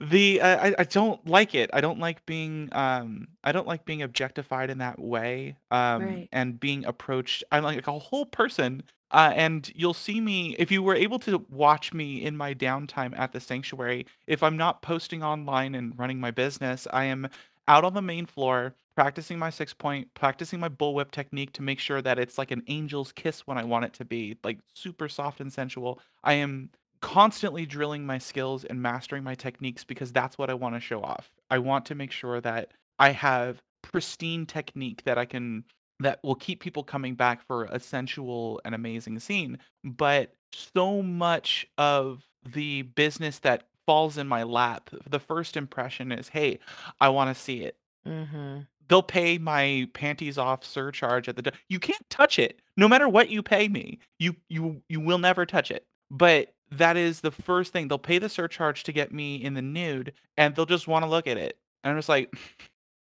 [0.00, 1.70] the uh, I, I don't like it.
[1.72, 6.28] I don't like being um, I don't like being objectified in that way um, Right.
[6.32, 7.44] and being approached.
[7.52, 8.82] I'm like a whole person.
[9.10, 13.16] Uh, and you'll see me if you were able to watch me in my downtime
[13.18, 14.06] at the sanctuary.
[14.26, 17.28] If I'm not posting online and running my business, I am
[17.68, 21.78] out on the main floor practicing my six point, practicing my bullwhip technique to make
[21.78, 25.08] sure that it's like an angel's kiss when I want it to be, like super
[25.08, 26.00] soft and sensual.
[26.24, 30.74] I am constantly drilling my skills and mastering my techniques because that's what I want
[30.74, 31.30] to show off.
[31.50, 35.64] I want to make sure that I have pristine technique that I can
[36.00, 39.58] that will keep people coming back for a sensual and amazing scene.
[39.84, 46.28] But so much of the business that falls in my lap, the first impression is,
[46.28, 46.58] hey,
[47.00, 48.60] I want to see it Mm-hmm.
[48.88, 53.08] they'll pay my panties off surcharge at the do- you can't touch it no matter
[53.08, 57.32] what you pay me you you you will never touch it but that is the
[57.32, 60.86] first thing they'll pay the surcharge to get me in the nude and they'll just
[60.86, 62.32] want to look at it and i'm just like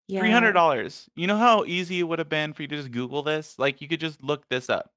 [0.09, 0.21] Yeah.
[0.21, 3.59] $300 you know how easy it would have been for you to just google this
[3.59, 4.91] like you could just look this up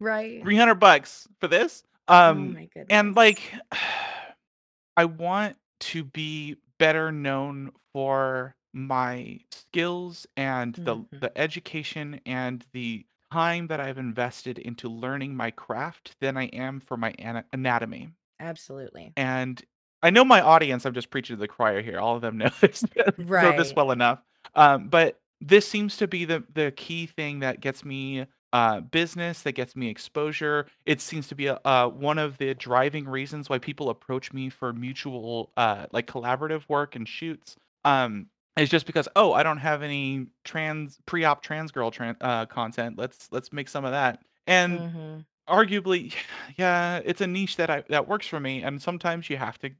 [0.00, 0.42] Right.
[0.42, 2.86] 300 bucks for this oh um my goodness.
[2.90, 3.40] and like
[4.96, 11.20] i want to be better known for my skills and the Mhm.
[11.20, 16.80] the education and the time that I've invested into learning my craft than I am
[16.80, 18.10] for my ana- anatomy.
[18.40, 19.12] Absolutely.
[19.16, 19.62] And
[20.02, 21.98] I know my audience, I'm just preaching to the choir here.
[21.98, 22.84] All of them know this,
[23.18, 24.22] know this well enough.
[24.54, 29.42] Um, but this seems to be the the key thing that gets me uh, business,
[29.42, 30.66] that gets me exposure.
[30.84, 34.50] It seems to be a, uh, one of the driving reasons why people approach me
[34.50, 37.56] for mutual, uh, like collaborative work and shoots.
[37.84, 38.26] Um,
[38.58, 42.98] is just because oh, I don't have any trans pre-op trans girl tran- uh, content.
[42.98, 44.20] Let's let's make some of that.
[44.46, 45.20] And Mm-hmm.
[45.48, 46.14] arguably
[46.56, 49.70] yeah it's a niche that i that works for me and sometimes you have to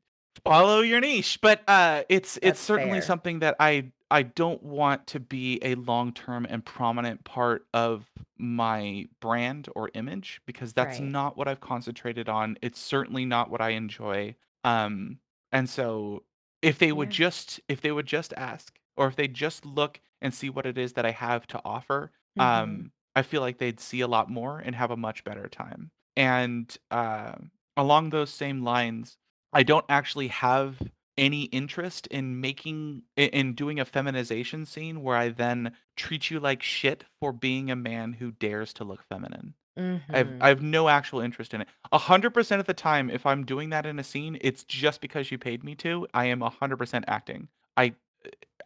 [0.44, 3.06] follow your niche but uh it's it's certainly fair.
[3.06, 8.06] something that i i don't want to be a long-term and prominent part of
[8.38, 11.00] my brand or image because that's Right.
[11.00, 15.18] not what i've concentrated on it's certainly not what i enjoy um
[15.52, 16.24] and so
[16.62, 17.10] if they would Yeah.
[17.10, 20.78] just if they would just ask or if they just look and see what it
[20.78, 22.44] is that i have to offer Mhm.
[22.44, 25.90] um I feel like they'd see a lot more and have a much better time.
[26.16, 27.34] And uh,
[27.76, 29.18] along those same lines,
[29.52, 30.80] I don't actually have
[31.16, 36.40] any interest in making in, in doing a feminization scene where I then treat you
[36.40, 39.54] like shit for being a man who dares to look feminine.
[39.76, 40.42] I've Mm-hmm.
[40.42, 41.68] I have no actual interest in it.
[41.92, 45.00] A hundred percent of the time, if I'm doing that in a scene, it's just
[45.00, 46.06] because you paid me to.
[46.12, 47.48] I am a hundred percent acting.
[47.76, 47.94] I,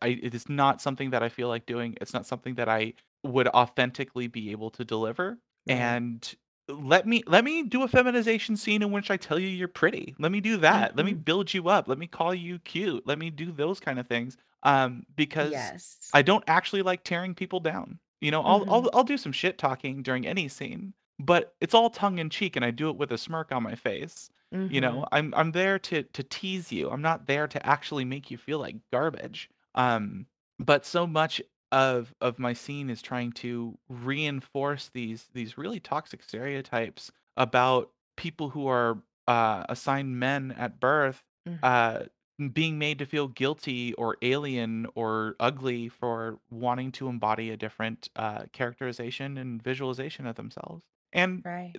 [0.02, 1.96] I it is not something that I feel like doing.
[2.00, 5.38] It's not something that I would authentically be able to deliver.
[5.68, 5.76] Right.
[5.76, 6.34] And
[6.68, 10.14] let me let me do a feminization scene in which I tell you you're pretty.
[10.18, 10.96] Let me do that.
[10.96, 11.24] Let me Mhm.
[11.24, 11.88] build you up.
[11.88, 13.06] Let me call you cute.
[13.06, 14.36] Let me do those kind of things.
[14.64, 16.14] Um, because Yes.
[16.14, 18.00] I don't actually like tearing people down.
[18.20, 18.68] You know, I'll Mhm.
[18.68, 22.56] I'll I'll do some shit talking during any scene, but it's all tongue in cheek,
[22.56, 24.30] and I do it with a smirk on my face.
[24.68, 25.12] You know, Mhm.
[25.12, 26.90] I'm I'm there to to tease you.
[26.90, 29.50] I'm not there to actually make you feel like garbage.
[29.74, 30.26] Um,
[30.58, 31.40] but so much
[31.76, 38.50] of of my scene is trying to reinforce these these really toxic stereotypes about people
[38.50, 41.58] who are uh, assigned men at birth Mhm.
[41.62, 42.04] uh,
[42.52, 48.08] being made to feel guilty or alien or ugly for wanting to embody a different
[48.16, 50.86] uh, characterization and visualization of themselves.
[51.12, 51.76] And Right.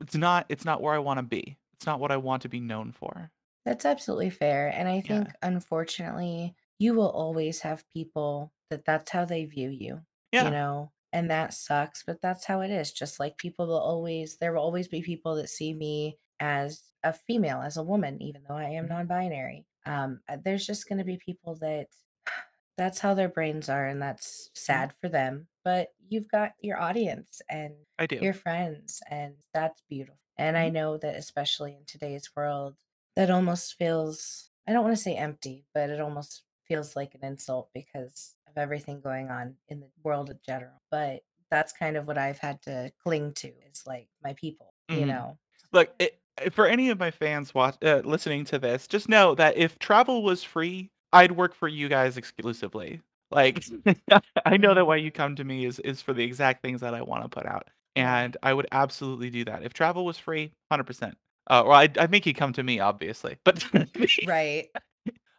[0.00, 1.58] it's not it's not where I want to be.
[1.74, 3.30] It's not what I want to be known for.
[3.64, 4.68] That's absolutely fair.
[4.68, 5.20] And I Yeah.
[5.20, 10.02] think, unfortunately, you will always have people that that's how they view you,
[10.38, 10.50] you Yeah.
[10.50, 12.92] know, and that sucks, but that's how it is.
[12.92, 17.12] Just like people will always, there will always be people that see me as a
[17.12, 18.88] female, as a woman, even though I am Mhm.
[18.88, 19.66] non binary.
[19.86, 21.88] Um, uh, there's just going to be people that
[22.76, 25.48] that's how their brains are, and that's sad for them.
[25.64, 28.20] But you've got your audience and I do.
[28.20, 30.20] your friends, and that's beautiful.
[30.38, 30.70] And I Mhm.
[30.70, 32.76] know that, especially in today's world,
[33.14, 37.24] that almost feels, I don't want to say empty, but it almost feels like an
[37.24, 40.80] insult because everything going on in the world in general.
[40.90, 45.02] But that's kind of what I've had to cling to is like my people, you
[45.02, 45.08] Mhm.
[45.08, 45.38] know?
[45.72, 49.34] Look, it, uh, for any of my fans watch uh, listening to this, just know
[49.34, 53.00] that if travel was free, I'd work for you guys exclusively.
[53.30, 53.64] Like,
[54.46, 56.94] I know that why you come to me is is for the exact things that
[56.94, 60.52] I want to put out, and I would absolutely do that if travel was free,
[60.70, 61.16] hundred percent.
[61.48, 63.64] Uh, or I'd, I'd make you come to me, obviously, but
[64.26, 64.68] Right.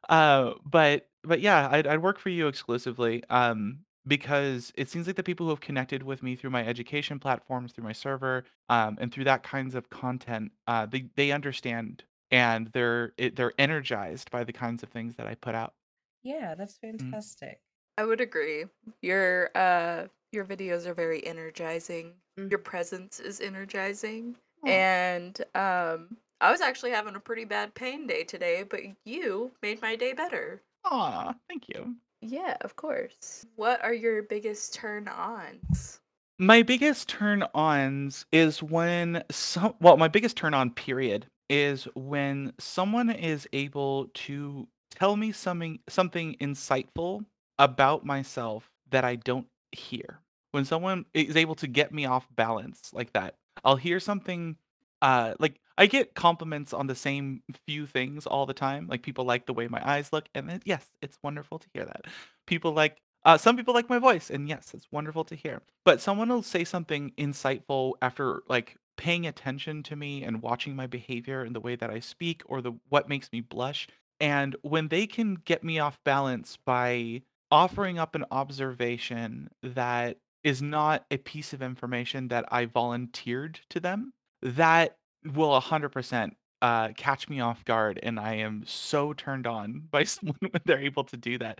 [0.09, 5.15] Uh, but but yeah, I'd I'd work for you exclusively, um, because it seems like
[5.15, 8.97] the people who have connected with me through my education platforms, through my server, um,
[9.01, 14.31] and through that kinds of content, uh, they they understand and they're it, they're energized
[14.31, 15.75] by the kinds of things that I put out.
[16.23, 17.17] Yeah, that's Mm.
[17.17, 17.61] fantastic.
[17.97, 18.65] I would agree.
[19.01, 22.21] Your uh your videos are very energizing.
[22.49, 22.59] Your Mhm.
[22.59, 24.37] presence is energizing.
[24.61, 24.83] Aw.
[24.85, 29.81] And um I was actually having a pretty bad pain day today, but you made
[29.81, 30.63] my day better.
[30.89, 31.95] Aw, thank you.
[32.21, 33.45] Yeah, of course.
[33.55, 35.99] What are your biggest turn ons?
[36.39, 42.53] My biggest turn ons is when some well, my biggest turn on period is when
[42.59, 47.25] someone is able to tell me something something insightful
[47.59, 50.21] about myself that I don't hear.
[50.51, 53.35] When someone is able to get me off balance like that.
[53.65, 54.55] I'll hear something
[55.01, 58.87] uh like I get compliments on the same few things all the time.
[58.87, 61.85] Like people like the way my eyes look and it, yes, it's wonderful to hear
[61.85, 62.05] that.
[62.45, 65.61] People like uh, some people like my voice, and yes, it's wonderful to hear.
[65.83, 70.87] But someone will say something insightful after like paying attention to me and watching my
[70.87, 73.87] behavior and the way that I speak or the what makes me blush.
[74.19, 80.61] And when they can get me off balance by offering up an observation that is
[80.61, 84.97] not a piece of information that I volunteered to them, that
[85.33, 87.99] will 100% uh, catch me off guard.
[88.01, 91.59] And I am so turned on by someone when they're able to do that.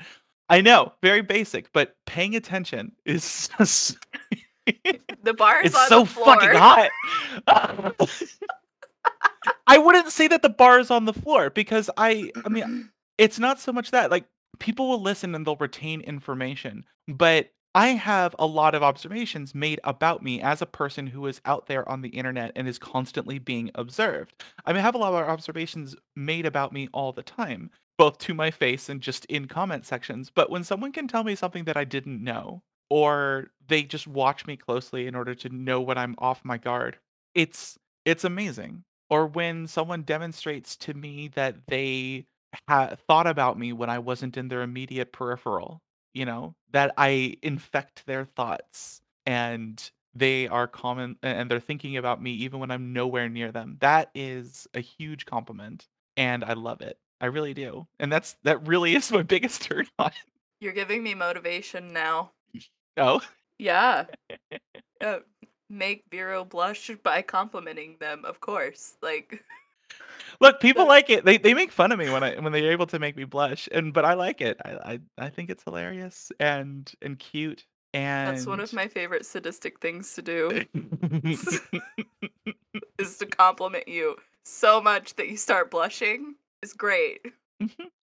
[0.50, 3.98] I know, very basic, but paying attention is just
[5.24, 6.26] The bar is it's on so the floor.
[6.26, 6.90] fucking hot.
[9.68, 13.40] I wouldn't say that the bar is on the floor because I I mean it's
[13.40, 14.26] not so much that like
[14.60, 19.80] people will listen and they'll retain information, but I have a lot of observations made
[19.84, 23.38] about me as a person who is out there on the internet and is constantly
[23.38, 24.44] being observed.
[24.66, 28.50] I have a lot of observations made about me all the time, both to my
[28.52, 30.32] face and just in comment sections.
[30.32, 34.48] But when someone can tell me something that I didn't know, or they just watch
[34.48, 36.98] me closely in order to know when I'm off my guard,
[37.36, 38.84] it's it's amazing.
[39.10, 42.26] Or when someone demonstrates to me that they
[42.68, 45.80] ha- thought about me when I wasn't in their immediate peripheral,
[46.14, 52.22] you know, that I infect their thoughts and they are common and they're thinking about
[52.22, 53.78] me even when I'm nowhere near them.
[53.82, 56.98] That is a huge compliment and I love it.
[57.22, 57.88] I really do.
[58.00, 60.12] And that's that really is my biggest turn on.
[60.60, 62.32] You're giving me motivation now.
[62.98, 63.22] Oh.
[63.58, 64.06] Yeah.
[65.00, 65.20] Uh,
[65.70, 68.96] make Vero blush by complimenting them, of course.
[69.04, 69.44] Like
[70.40, 71.26] Look, people like it.
[71.26, 73.68] They they make fun of me when I when they're able to make me blush,
[73.72, 74.58] and but I like it.
[74.64, 77.66] I I, I think it's hilarious and and cute.
[77.94, 80.66] And that's one of my favorite sadistic things to do
[83.00, 84.16] is to compliment you
[84.46, 86.36] so much that you start blushing.
[86.62, 87.26] Is great.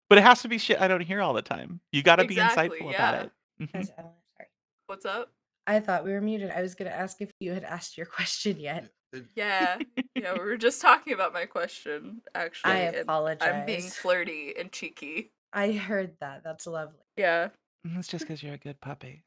[0.08, 1.80] but it has to be shit I don't hear all the time.
[1.92, 3.08] You got to be insightful yeah.
[3.10, 3.32] about it.
[3.62, 3.70] Mhm.
[3.74, 4.48] As Allen, sorry.
[4.86, 5.32] What's up?
[5.66, 6.50] I thought we were muted.
[6.50, 8.90] I was going to ask if you had asked your question yet.
[9.34, 9.78] Yeah,
[10.14, 12.72] yeah, we were just talking about my question, actually.
[12.72, 13.48] I and apologize.
[13.50, 15.32] I'm being flirty and cheeky.
[15.52, 16.42] I heard that.
[16.44, 16.98] That's lovely.
[17.16, 17.48] Yeah,
[17.86, 19.24] mm, It's just because you're a good puppy.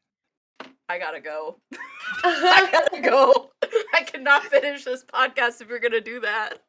[0.88, 1.58] I gotta go.
[2.24, 3.52] I gotta go.
[3.94, 6.60] I cannot finish this podcast if you're gonna do that.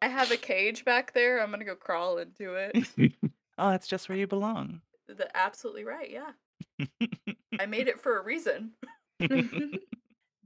[0.00, 1.42] I have a cage back there.
[1.42, 3.12] I'm gonna go crawl into it.
[3.58, 4.80] oh, that's just where you belong.
[5.08, 6.10] The, absolutely right.
[6.10, 6.86] Yeah,
[7.58, 8.72] I made it for a reason.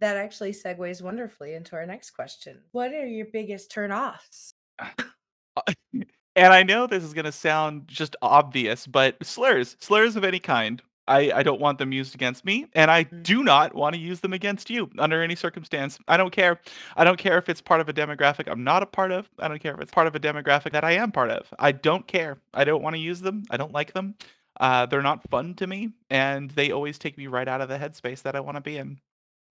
[0.03, 2.61] That actually segues wonderfully into our next question.
[2.73, 4.53] What are your biggest turn-offs?
[6.37, 10.41] and I know this is going to sound just obvious, but slurs, slurs of any
[10.41, 13.23] kind, I, I don't want them used against me, and I Mm.
[13.23, 15.99] do not want to use them against you under any circumstance.
[16.09, 16.61] I don't care.
[16.97, 19.29] I don't care if it's part of a demographic I'm not a part of.
[19.39, 21.47] I don't care if it's part of a demographic that I am part of.
[21.61, 22.39] I don't care.
[22.55, 23.45] I don't want to use them.
[23.51, 24.15] I don't like them.
[24.61, 27.79] Uh, they're not fun to me, and they always take me right out of the
[27.79, 28.99] headspace that I want to be in.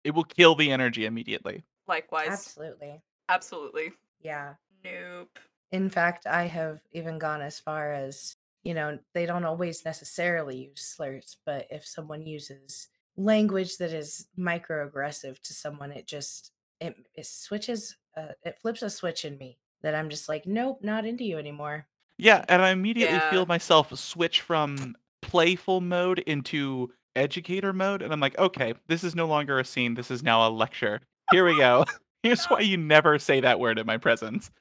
[0.04, 1.64] It will kill the energy immediately.
[1.88, 3.04] Likewise, Absolutely.
[3.30, 3.93] absolutely.
[4.20, 4.56] Yeah.
[4.84, 5.39] Nope.
[5.72, 10.70] In fact, I have even gone as far as, you know, they don't always necessarily
[10.70, 16.95] use slurs, but if someone uses language that is microaggressive to someone, it just it,
[17.14, 21.06] it switches uh, it flips a switch in me that I'm just like, nope, not
[21.06, 21.88] into you anymore.
[22.18, 23.20] Yeah, and I immediately Yeah.
[23.20, 29.16] feel myself switch from playful mode into educator mode, and I'm like, okay, this is
[29.16, 29.95] no longer a scene.
[29.95, 31.01] This is now a lecture.
[31.30, 31.86] Here we go.
[32.24, 34.51] Here's why you never say that word in my presence.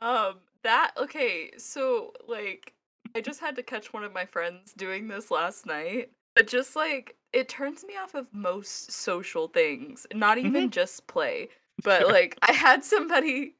[0.00, 2.74] Um, that okay, so like
[3.14, 6.12] I just had to catch one of my friends doing this last night.
[6.34, 11.48] But just like it turns me off of most social things, not even just play.
[11.84, 12.08] But Sure.
[12.08, 13.56] like I had somebody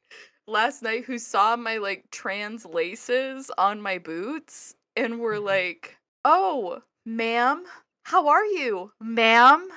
[0.47, 5.41] last night who saw my like trans laces on my boots and were Mhm.
[5.41, 6.83] like, "Oh,
[7.17, 7.65] ma'am,
[8.05, 9.69] how are you, ma'am?"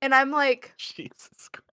[0.00, 1.68] And I'm like, Jesus Christ.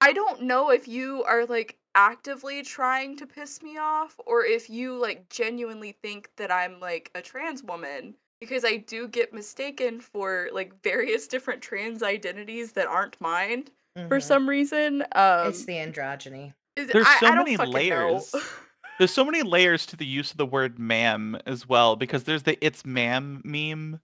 [0.00, 4.70] I don't know if you are like actively trying to piss me off or if
[4.70, 10.00] you like genuinely think that I'm like a trans woman because I do get mistaken
[10.00, 13.64] for like various different trans identities that aren't mine
[14.06, 14.22] for Mhm.
[14.22, 15.02] some reason.
[15.12, 16.54] Um it's the androgyny.
[16.76, 18.32] is- There's I- so I many layers.
[18.98, 22.44] There's so many layers to the use of the word ma'am as well, because there's
[22.44, 24.00] the it's ma'am meme.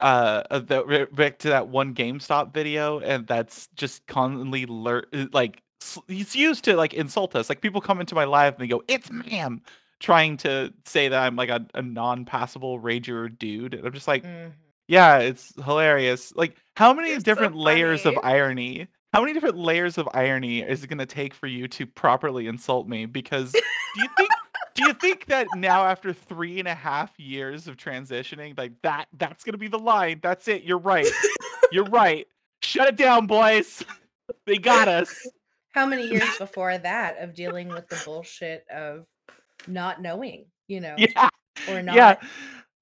[0.00, 5.26] Uh, that re- back to that one GameStop video, and that's just constantly lur- uh,
[5.32, 5.62] like
[6.08, 7.48] he's used to like insult us.
[7.48, 9.62] Like people come into my live and they go, "It's ma'am,"
[10.00, 14.24] trying to say that I'm like a, a non-passable rager dude, and I'm just like,
[14.24, 14.52] Mhm.
[14.88, 16.34] yeah, it's hilarious.
[16.34, 18.88] Like, how many so different layers of irony?
[19.12, 22.48] How many different layers of irony is it going to take for you to properly
[22.48, 23.06] insult me?
[23.06, 23.60] Because do
[24.02, 24.28] you think
[24.74, 29.06] do you think that now after three and a half years of transitioning, like that
[29.18, 30.20] that's going to be the line?
[30.22, 30.62] That's it.
[30.64, 31.06] You're right.
[31.70, 32.26] You're right.
[32.62, 33.84] Shut it down, boys.
[34.46, 35.14] They got us.
[35.72, 39.06] How many years before that of dealing with the bullshit of
[39.66, 41.28] not knowing, you know, Yeah.
[41.68, 42.16] or not Yeah.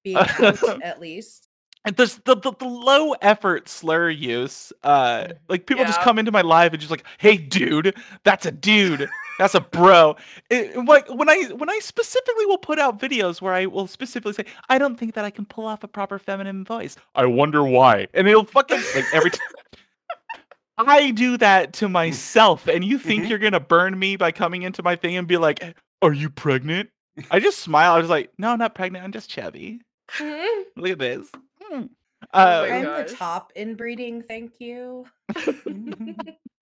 [0.03, 1.47] being out at least?
[1.85, 4.71] And there's the, the, the low effort slur use.
[4.83, 5.37] Uh, Mhm.
[5.49, 9.09] like people just come into my life and just like, "Hey, dude, that's a dude,
[9.39, 10.15] that's a bro."
[10.49, 14.33] It, like when I when I specifically will put out videos where I will specifically
[14.33, 17.63] say, "I don't think that I can pull off a proper feminine voice." I wonder
[17.63, 19.47] why, and it'll fucking like every time.
[20.77, 23.29] I do that to myself, and you think Mhm.
[23.29, 25.63] you're gonna burn me by coming into my thing and be like,
[26.01, 26.89] "Are you pregnant?"
[27.29, 27.93] I just smile.
[27.93, 29.05] I was like, "No, I'm not pregnant.
[29.05, 29.81] I'm just chubby."
[30.19, 31.29] Look at this.
[31.71, 31.89] Mm.
[32.33, 33.09] Oh Uh, my I'm gosh.
[33.11, 35.05] the top in breeding, thank you.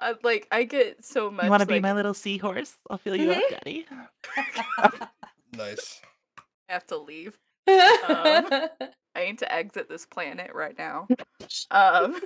[0.00, 2.74] Uh, like I get so much you want to be my little seahorse?
[2.88, 3.86] I'll fill you up, daddy.
[5.56, 6.00] Nice.
[6.68, 7.36] I have to leave.
[7.68, 8.68] I
[9.16, 11.08] need to exit this planet right now.
[11.70, 12.20] Um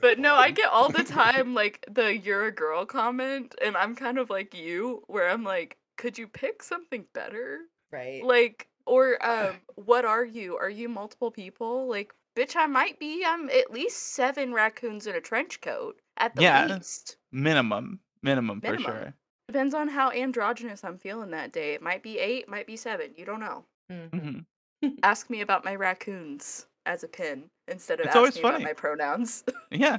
[0.00, 3.94] But no, I get all the time like the you're a girl comment and I'm
[3.96, 7.60] kind of like you where I'm like could you pick something better?
[7.90, 8.24] right.
[8.24, 10.56] Like or um what are you?
[10.56, 11.88] Are you multiple people?
[11.88, 13.24] Like bitch I might be.
[13.26, 16.66] I'm at least 7 raccoons in a trench coat at the Yeah.
[16.66, 17.16] least.
[17.32, 19.14] Minimum, minimum, for sure.
[19.48, 21.74] Depends on how androgynous I'm feeling that day.
[21.74, 23.12] It might be 8, might be 7.
[23.16, 23.64] You don't know.
[23.90, 24.44] Mhm.
[24.82, 28.42] hmm Ask me about my raccoons as a pin instead of It's ask always me
[28.42, 28.56] funny.
[28.56, 29.44] about my pronouns.
[29.70, 29.98] Yeah.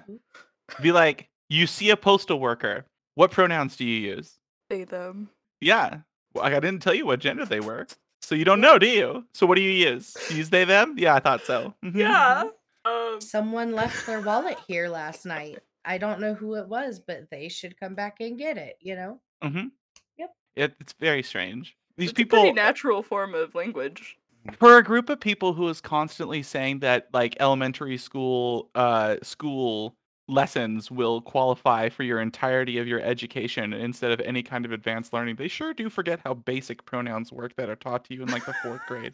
[0.81, 2.85] Be like, you see a postal worker.
[3.15, 4.37] What pronouns do you use?
[4.71, 5.29] Say them.
[5.61, 5.99] Yeah.
[6.33, 7.87] Well, I didn't tell you what gender they were.
[8.21, 9.25] So you don't know, do you?
[9.33, 10.15] So what do you use?
[10.31, 10.95] You use they them?
[10.97, 11.75] Yeah, I thought so.
[11.93, 12.45] Yeah.
[12.85, 15.59] Um, Someone left their wallet here last night.
[15.85, 18.95] I don't know who it was, but they should come back and get it, you
[18.95, 19.19] know?
[19.43, 19.71] Mhm.
[20.17, 20.35] Yep.
[20.55, 21.77] It, it's very strange.
[21.97, 24.17] These it's a pretty people natural form of language.
[24.59, 29.95] for a group of people who is constantly saying that like elementary school uh school
[30.27, 35.13] lessons will qualify for your entirety of your education instead of any kind of advanced
[35.13, 38.27] learning they sure do forget how basic pronouns work that are taught to you in
[38.29, 39.13] like the fourth grade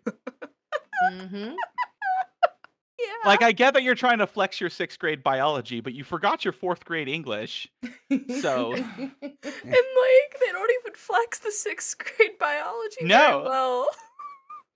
[1.05, 1.53] Mm-hmm.
[3.01, 3.29] Yeah.
[3.29, 6.43] like i get that you're trying to flex your sixth grade biology but you forgot
[6.45, 7.67] your fourth grade english
[8.41, 12.97] So- and like they don't even flex the sixth grade biology.
[13.05, 13.43] very No.
[13.43, 13.87] well.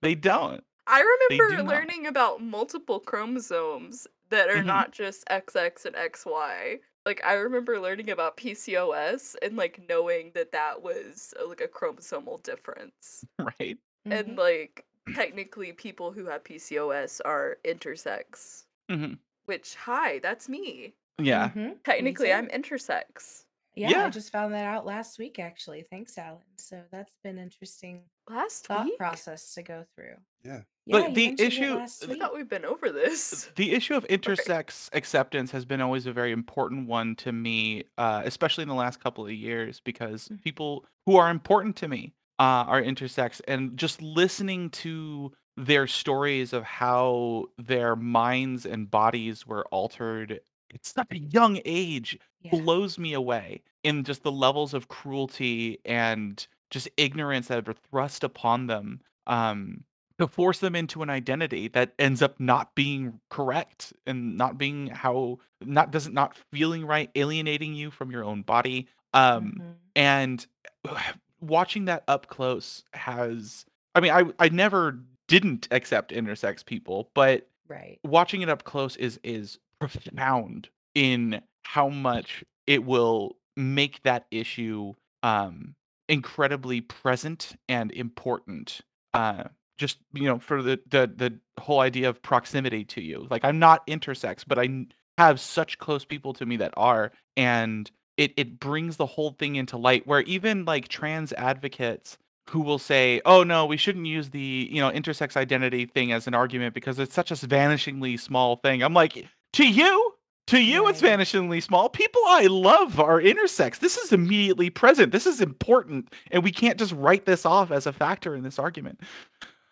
[0.02, 1.00] they don't I
[1.30, 1.66] remember do not.
[1.66, 4.66] learning about multiple chromosomes that are Mhm.
[4.66, 6.78] not just XX and XY.
[7.04, 11.68] Like I remember learning about PCOS and like knowing that that was uh, like a
[11.68, 13.24] chromosomal difference.
[13.38, 14.12] right Mm-hmm.
[14.12, 18.64] And like technically people who have PCOS are intersex.
[18.90, 19.14] hmm
[19.46, 20.94] Which hi, that's me.
[21.18, 21.82] yeah Mhm.
[21.84, 22.32] Technically too.
[22.32, 23.44] I'm intersex.
[23.74, 24.06] Yeah, Yeah.
[24.06, 25.82] I just found that out last week, actually.
[25.90, 26.40] Thanks, Allen.
[26.56, 28.96] So that's been interesting Last thought week.
[28.98, 30.16] process to go through.
[30.42, 30.62] Yeah.
[30.86, 33.50] Yeah, But the issue- last I thought we've been over this.
[33.56, 38.22] the issue of intersex acceptance has been always a very important one to me, uh,
[38.24, 40.42] especially in the last couple of years, because Mhm.
[40.42, 46.52] people who are important to me uh, are intersex, and just listening to their stories
[46.52, 50.40] of how their minds and bodies were altered
[50.74, 52.52] at such a young age Yeah.
[52.52, 58.22] blows me away in just the levels of cruelty and just ignorance that are thrust
[58.22, 59.84] upon them um,
[60.18, 64.86] to force them into an identity that ends up not being correct and not being
[64.88, 69.92] how not doesn't not feeling right alienating you from your own body um Mhm.
[69.94, 70.46] and
[71.40, 73.64] watching that up close has
[73.94, 77.98] i mean i i never didn't accept intersex people but Right.
[78.04, 84.92] watching it up close is is profound in how much it will make that issue
[85.24, 85.74] um
[86.08, 88.80] incredibly present and important
[89.14, 89.44] uh
[89.78, 93.58] just you know for the the the whole idea of proximity to you like i'm
[93.58, 94.86] not intersex but I
[95.18, 99.56] have such close people to me that are and it it brings the whole thing
[99.56, 102.18] into light where even like trans advocates
[102.50, 106.26] who will say, "Oh no, we shouldn't use the you know intersex identity thing as
[106.26, 110.14] an argument because it's such a vanishingly small thing." I'm like, to you,
[110.48, 111.88] to you, it's vanishingly small.
[111.88, 113.80] People I love are intersex.
[113.80, 115.12] This is immediately present.
[115.12, 118.58] This is important, and we can't just write this off as a factor in this
[118.58, 119.00] argument.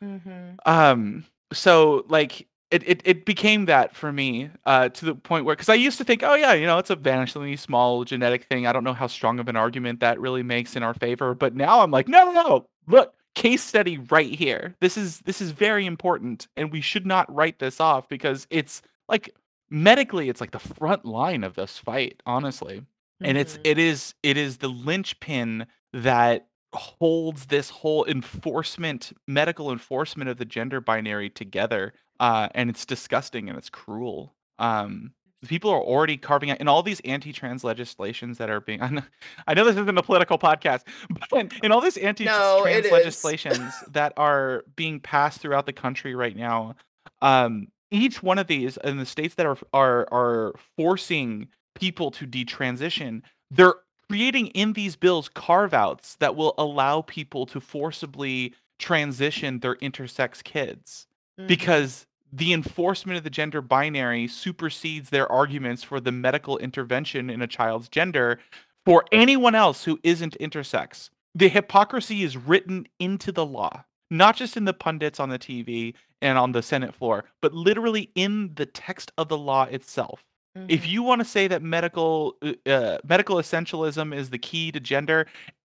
[0.02, 0.56] Mm-hmm.
[0.66, 5.54] Um, so like it, it, it became that for me, uh, to the point where,
[5.54, 8.66] because I used to think, oh yeah, you know, it's a vanishingly small genetic thing.
[8.66, 11.54] I don't know how strong of an argument that really makes in our favor, but
[11.54, 14.74] now I'm like, no, no, no, look, case study right here.
[14.80, 18.82] This is this is very important, and we should not write this off because it's
[19.08, 19.34] like
[19.70, 22.82] medically, it's like the front line of this fight, honestly
[23.22, 23.62] and it's Mm-hmm.
[23.64, 30.44] it is it is the linchpin that holds this whole enforcement medical enforcement of the
[30.44, 34.34] gender binary together uh and it's disgusting and it's cruel.
[34.58, 35.12] Um
[35.46, 39.02] people are already carving out in all these anti-trans legislations that are being I know,
[39.46, 40.82] I know this isn't a political podcast
[41.30, 46.34] but in all these anti-trans No, legislations that are being passed throughout the country right
[46.36, 46.76] now
[47.20, 52.26] um each one of these in the states that are are are forcing people to
[52.26, 53.74] detransition, they're
[54.08, 60.42] creating in these bills carve outs that will allow people to forcibly transition their intersex
[60.42, 61.06] kids
[61.38, 61.48] Mm-hmm.
[61.48, 67.42] because the enforcement of the gender binary supersedes their arguments for the medical intervention in
[67.42, 68.38] a child's gender
[68.84, 71.10] for anyone else who isn't intersex.
[71.34, 75.94] The hypocrisy is written into the law, not just in the pundits on the TV
[76.22, 80.22] and on the Senate floor, but literally in the text of the law itself
[80.68, 80.88] if Mhm.
[80.88, 85.26] you want to say that medical uh, uh, medical essentialism is the key to gender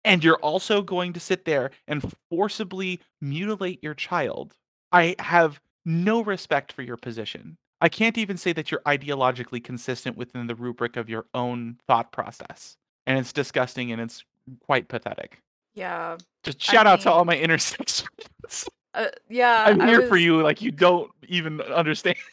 [0.03, 2.01] and you're also going to sit there and
[2.31, 4.55] forcibly mutilate your child
[4.91, 10.17] i have no respect for your position i can't even say that you're ideologically consistent
[10.17, 12.75] within the rubric of your own thought process
[13.07, 14.23] and it's disgusting and it's
[14.65, 15.39] quite pathetic
[15.75, 16.17] Yeah.
[16.43, 18.67] just I shout out to all my intersex friends.
[18.93, 19.63] Uh, yeah.
[19.67, 22.17] i'm I here for you like you don't even understand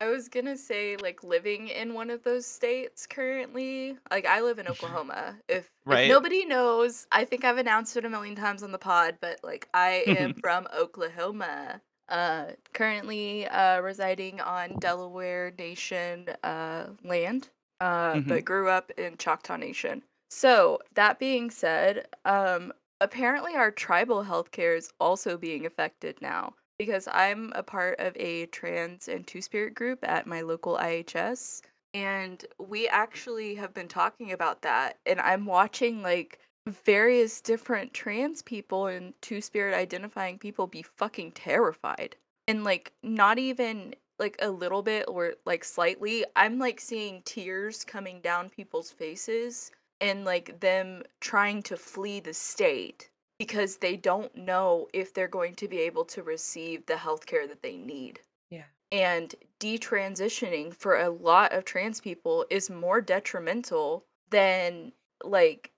[0.00, 3.96] I was gonna say, like, living in one of those states currently.
[4.10, 5.36] Like, I live in Oklahoma.
[5.48, 6.02] If, Right.
[6.02, 9.38] if nobody knows, I think I've announced it a million times on the pod, but
[9.44, 11.80] like, I am from Oklahoma.
[12.08, 17.48] Uh, currently uh, residing on Delaware Nation uh, land,
[17.80, 18.28] uh, Mhm.
[18.28, 20.02] but grew up in Choctaw Nation.
[20.30, 27.08] So that being said, um, apparently our tribal healthcare is also being affected now because
[27.12, 31.62] I'm a part of a trans and two spirit group at my local IHS.
[31.94, 34.98] And we actually have been talking about that.
[35.06, 41.32] And I'm watching like various different trans people and two spirit identifying people be fucking
[41.32, 42.16] terrified.
[42.48, 47.84] And like not even like a little bit or like slightly, I'm like seeing tears
[47.84, 54.34] coming down people's faces and like them trying to flee the state because they don't
[54.36, 58.20] know if they're going to be able to receive the health care that they need.
[58.50, 58.64] Yeah.
[58.92, 64.92] And detransitioning for a lot of trans people is more detrimental than
[65.22, 65.70] like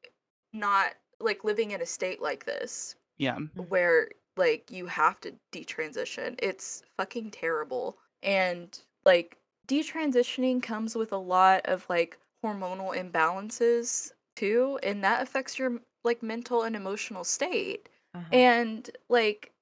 [0.57, 3.39] not like living in a state like this Yeah.
[3.69, 6.35] where like you have to detransition.
[6.43, 7.97] It's fucking terrible.
[8.23, 9.39] And like
[9.69, 16.23] detransitioning comes with a lot of like hormonal imbalances too, and that affects your like
[16.23, 17.89] mental and emotional state.
[18.15, 18.25] Uh-huh.
[18.33, 19.53] And like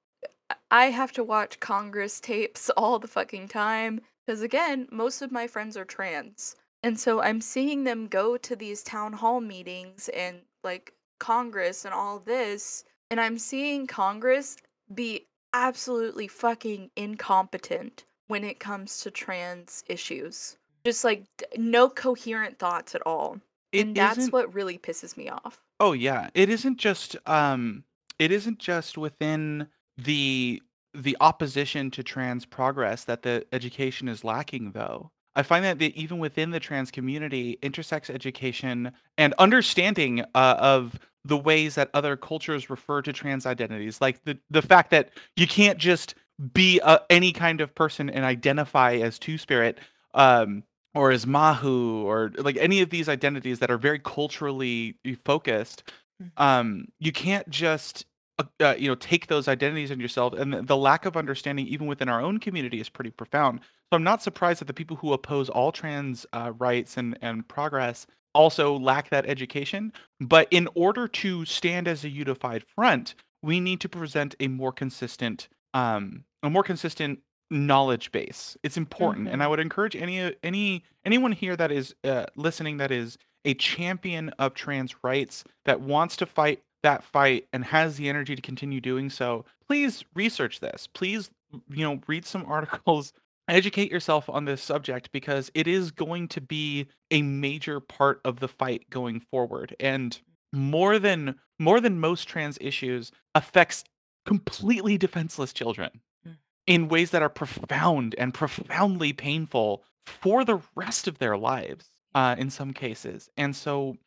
[0.49, 5.31] I- I have to watch Congress tapes all the fucking time because again, most of
[5.31, 6.55] my friends are trans.
[6.83, 11.93] And so I'm seeing them go to these town hall meetings and like Congress and
[11.93, 14.57] all this, and I'm seeing Congress
[14.93, 20.57] be absolutely fucking incompetent when it comes to trans issues.
[20.85, 23.39] Just like d- no coherent thoughts at all.
[23.71, 25.61] It and that's what really pisses me off.
[25.79, 27.83] Oh yeah, it isn't just um
[28.19, 30.61] it isn't just within the
[30.93, 35.11] the opposition to trans progress that the education is lacking though.
[35.35, 40.99] I find that the, even within the trans community, intersex education and understanding uh, of
[41.25, 45.47] the ways that other cultures refer to trans identities, like the the fact that you
[45.47, 46.15] can't just
[46.53, 49.79] be a, any kind of person and identify as two spirit
[50.13, 50.63] um,
[50.93, 55.83] or as Mahu or like any of these identities that are very culturally focused,
[56.23, 56.31] Mhm.
[56.37, 58.05] um, you can't just
[58.39, 60.33] uh, uh, you know take those identities in yourself.
[60.33, 63.59] And the, the lack of understanding, even within our own community, is pretty profound.
[63.91, 67.47] So I'm not surprised that the people who oppose all trans uh, rights and and
[67.47, 69.93] progress also lack that education.
[70.19, 74.71] But in order to stand as a unified front, we need to present a more
[74.71, 77.19] consistent um, a more consistent
[77.51, 78.57] knowledge base.
[78.63, 82.91] It's important, and I would encourage any any anyone here that is uh, listening that
[82.91, 88.09] is a champion of trans rights that wants to fight that fight and has the
[88.09, 89.45] energy to continue doing so.
[89.67, 90.87] Please research this.
[90.93, 91.31] Please,
[91.69, 93.13] you know, read some articles.
[93.47, 98.39] Educate yourself on this subject because it is going to be a major part of
[98.39, 99.75] the fight going forward.
[99.79, 100.19] And
[100.51, 103.83] more than more than most trans issues affects
[104.25, 106.37] completely defenseless children Mm.
[106.65, 112.35] in ways that are profound and profoundly painful for the rest of their lives uh,
[112.37, 113.29] in some cases.
[113.37, 113.97] And so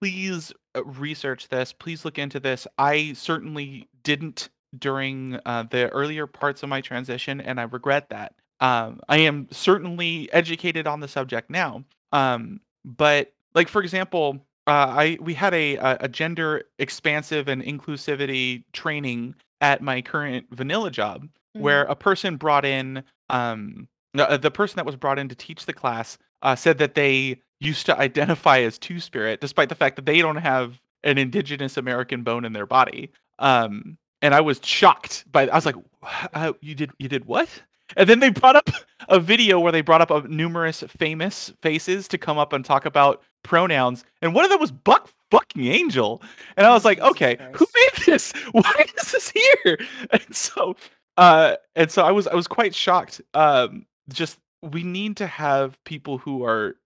[0.00, 1.72] please uh, research this.
[1.72, 2.66] Please look into this.
[2.78, 8.34] I certainly didn't during uh, the earlier parts of my transition, and I regret that.
[8.60, 11.84] Um, I am certainly educated on the subject now.
[12.12, 18.64] Um, but like for example, uh, I we had a, a gender expansive and inclusivity
[18.72, 23.88] training at my current vanilla job where a person brought in um
[24.18, 27.40] uh, the person that was brought in to teach the class uh, said that they
[27.60, 31.76] used to identify as two spirit despite the fact that they don't have an indigenous
[31.76, 35.76] american bone in their body um and i was shocked by i was like
[36.34, 37.48] uh, you did you did what
[37.96, 38.68] and then they brought up
[39.08, 42.86] a video where they brought up a numerous famous faces to come up and talk
[42.86, 44.04] about pronouns.
[44.22, 46.22] And one of them was buck fucking angel.
[46.56, 48.32] And i was like okay who made this?
[48.52, 49.78] Why is this here?
[50.10, 50.76] And so
[51.16, 53.20] uh and so i was i was quite shocked.
[53.34, 56.76] Um just we need to have people who are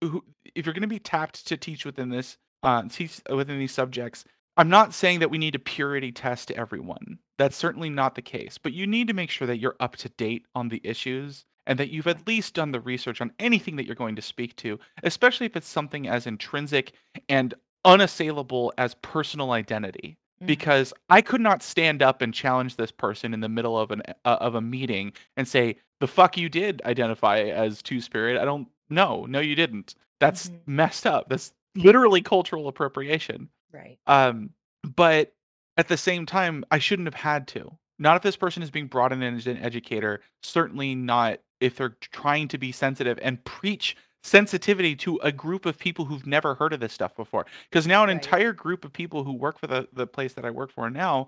[0.00, 0.22] who
[0.54, 4.24] if you're going to be tapped to teach within this uh teach within these subjects
[4.56, 8.22] i'm not saying that we need a purity test to everyone that's certainly not the
[8.22, 11.44] case but you need to make sure that you're up to date on the issues
[11.66, 14.54] and that you've at least done the research on anything that you're going to speak
[14.56, 16.92] to especially if it's something as intrinsic
[17.28, 17.54] and
[17.84, 20.46] unassailable as personal identity Mhm.
[20.46, 24.02] because I could not stand up and challenge this person in the middle of an
[24.24, 28.36] uh, of a meeting and say the fuck you did identify as two spirit.
[28.40, 29.94] I don't no, no you didn't.
[30.20, 30.58] That's Mhm.
[30.66, 31.28] messed up.
[31.28, 33.48] That's literally cultural appropriation.
[33.72, 33.98] Right.
[34.06, 34.50] Um
[34.96, 35.32] but
[35.76, 37.76] at the same time I shouldn't have had to.
[37.98, 41.96] Not if this person is being brought in as an educator, certainly not if they're
[42.00, 46.72] trying to be sensitive and preach sensitivity to a group of people who've never heard
[46.72, 48.14] of this stuff before because now an Right.
[48.14, 51.26] entire group of people who work for the, the place that i work for now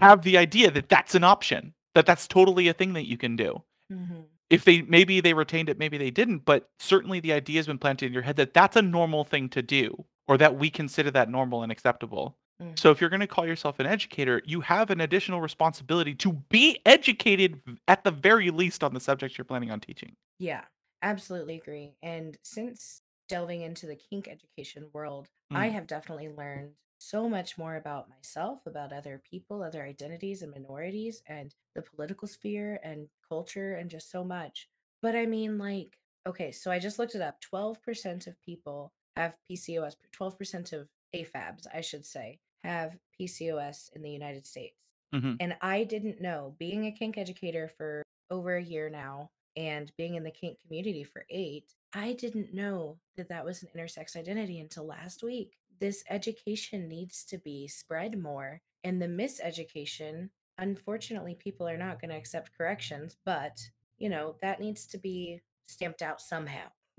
[0.00, 3.36] have the idea that that's an option that that's totally a thing that you can
[3.36, 4.24] do Mhm.
[4.48, 7.76] if they maybe they retained it maybe they didn't but certainly the idea has been
[7.78, 11.10] planted in your head that that's a normal thing to do or that we consider
[11.10, 12.78] that normal and acceptable Mhm.
[12.78, 16.32] so if you're going to call yourself an educator you have an additional responsibility to
[16.50, 20.66] be educated at the very least on the subjects you're planning on teaching Yeah,
[21.02, 21.96] absolutely agree.
[22.02, 25.70] And since delving into the kink education world, I Mm.
[25.70, 31.22] have definitely learned so much more about myself, about other people, other identities and minorities,
[31.26, 34.68] and the political sphere and culture, and just so much.
[35.02, 39.38] But I mean, like, okay, so I just looked it up 12% of people have
[39.48, 44.76] PCOS, 12% of AFABs, I should say, have PCOS in the United States.
[45.12, 49.92] hmm And I didn't know, being a kink educator for over a year now and
[49.96, 54.16] being in the kink community for eight, I didn't know that that was an intersex
[54.16, 55.56] identity until last week.
[55.80, 58.60] This education needs to be spread more.
[58.84, 63.58] And the miseducation, unfortunately, people are not going to accept corrections, but,
[63.96, 66.68] you know, that needs to be stamped out somehow.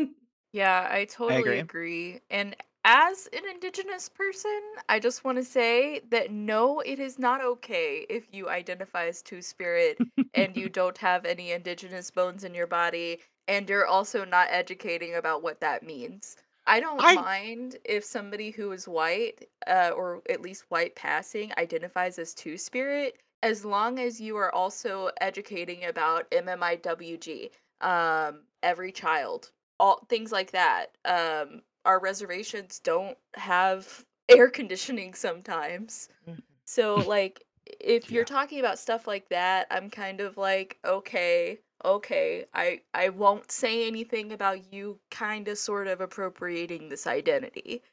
[0.52, 1.60] Yeah, I totally agree.
[1.60, 2.22] agree.
[2.30, 2.56] And
[2.86, 8.06] as an indigenous person, I just want to say that no, it is not okay
[8.10, 10.02] if you identify as two spirit
[10.34, 15.16] and you don't have any indigenous bones in your body and you're also not educating
[15.16, 16.38] about what that means.
[16.68, 21.52] I don't I- mind if somebody who is white, uh, or at least white passing,
[21.58, 27.50] identifies as two spirit, as long as you are also educating about MMIWG,
[27.82, 30.92] um, every child, all things like that.
[31.06, 36.10] Um, our reservations don't have air conditioning sometimes.
[36.28, 36.42] Mhm.
[36.66, 37.46] So like
[37.80, 38.26] if you're Yeah.
[38.26, 43.88] talking about stuff like that, I'm kind of like, okay, okay, I I won't say
[43.88, 47.84] anything about you kind of sort of appropriating this identity.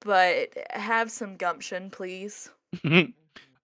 [0.00, 2.50] But have some gumption, please.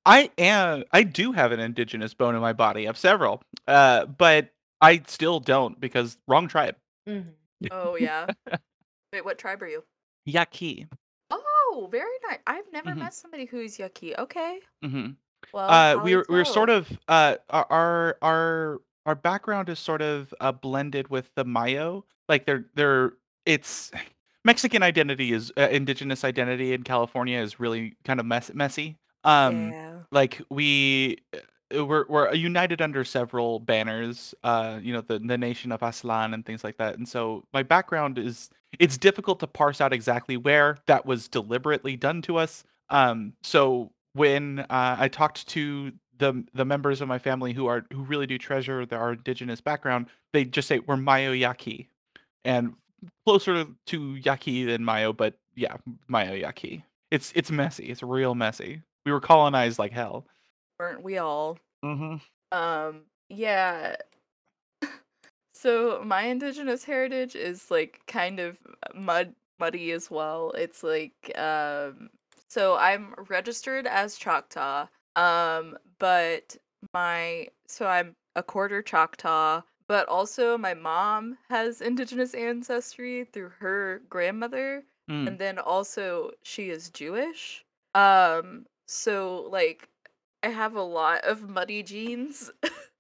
[0.07, 0.85] I am.
[0.93, 2.85] I do have an indigenous bone in my body.
[2.85, 4.51] I have several, uh, but
[4.81, 6.77] I still don't because wrong tribe.
[7.09, 7.35] Mhm.
[7.71, 8.27] Oh yeah.
[9.13, 9.85] Wait, what tribe are you?
[10.25, 10.87] Yaqui.
[11.31, 12.39] Oh, very nice.
[12.47, 12.99] I've never Mhm.
[13.01, 14.17] met somebody who's Yaqui.
[14.19, 14.61] Okay.
[14.83, 15.11] hmm
[15.53, 19.79] Well, Uh, we were we were sort of uh our our our our background is
[19.79, 22.05] sort of uh, blended with the Mayo.
[22.29, 23.13] Like they're they're
[23.45, 23.91] it's
[24.45, 28.97] Mexican identity is uh, indigenous identity in California is really kind of mess, messy.
[29.25, 30.03] Um, Yeah.
[30.13, 34.35] like we uh, we're we're united under several banners.
[34.43, 36.97] Uh, you know the the nation of Aztlan and things like that.
[36.97, 41.97] And so my background is it's difficult to parse out exactly where that was deliberately
[41.97, 42.65] done to us.
[42.91, 47.85] Um, so when uh, I talked to the the members of my family who are
[47.93, 51.89] who really do treasure their our indigenous background, they just say we're Mayo Yaqui,
[52.45, 52.75] and
[53.27, 55.77] closer to Yaqui than Mayo, but yeah,
[56.09, 56.85] Mayo Yaqui.
[57.11, 57.87] It's it's messy.
[57.87, 58.83] It's real messy.
[59.05, 60.27] We were colonized like hell.
[60.79, 61.59] Weren't we all?
[61.85, 62.17] Mm-hmm.
[62.57, 63.97] Um, yeah.
[65.67, 68.57] So my indigenous heritage is like kind of
[68.95, 70.53] mud muddy as well.
[70.53, 72.11] It's like um
[72.49, 74.87] so I'm registered as Choctaw.
[75.17, 76.57] Um, but
[76.95, 84.03] my so I'm a quarter Choctaw, but also my mom has indigenous ancestry through her
[84.09, 85.29] grandmother Mm.
[85.29, 87.65] and then also she is Jewish.
[87.95, 89.89] Um, so like
[90.45, 92.53] I have a lot of muddy genes.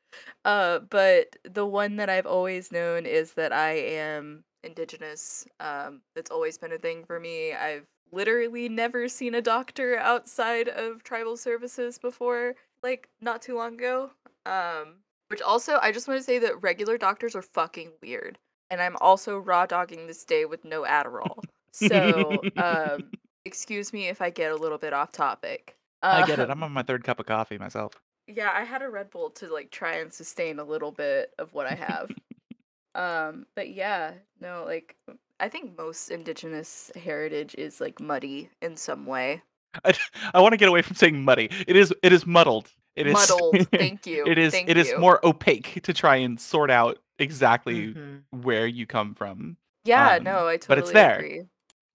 [0.46, 5.44] uh, but the one that I've always known is that I am indigenous.
[5.58, 7.52] Um, that's always been a thing for me.
[7.52, 13.74] I've literally never seen a doctor outside of tribal services before, like not too long
[13.74, 14.10] ago.
[14.46, 18.38] Um, which also I just want to say that regular doctors are fucking weird.
[18.70, 21.42] And I'm also raw dogging this day with no Adderall.
[21.72, 23.10] So, um,
[23.44, 25.76] excuse me if I get a little bit off topic.
[26.02, 26.50] I get it.
[26.50, 28.00] I'm on my third cup of coffee myself.
[28.26, 31.52] Yeah, I had a Red Bull to like try and sustain a little bit of
[31.54, 32.10] what I have.
[32.94, 34.96] um, but yeah, no, like
[35.40, 39.42] I think most indigenous heritage is like muddy in some way.
[39.84, 39.94] I,
[40.34, 41.50] I want to get away from saying muddy.
[41.66, 42.70] It is it is muddled.
[42.96, 43.68] It is Muddled.
[43.72, 44.24] Thank you.
[44.26, 44.98] It is Thank it is you.
[44.98, 48.22] more opaque to try and sort out exactly Mhm.
[48.30, 49.58] where you come from.
[49.84, 51.16] Yeah, um, no, I totally but it's there.
[51.16, 51.42] agree.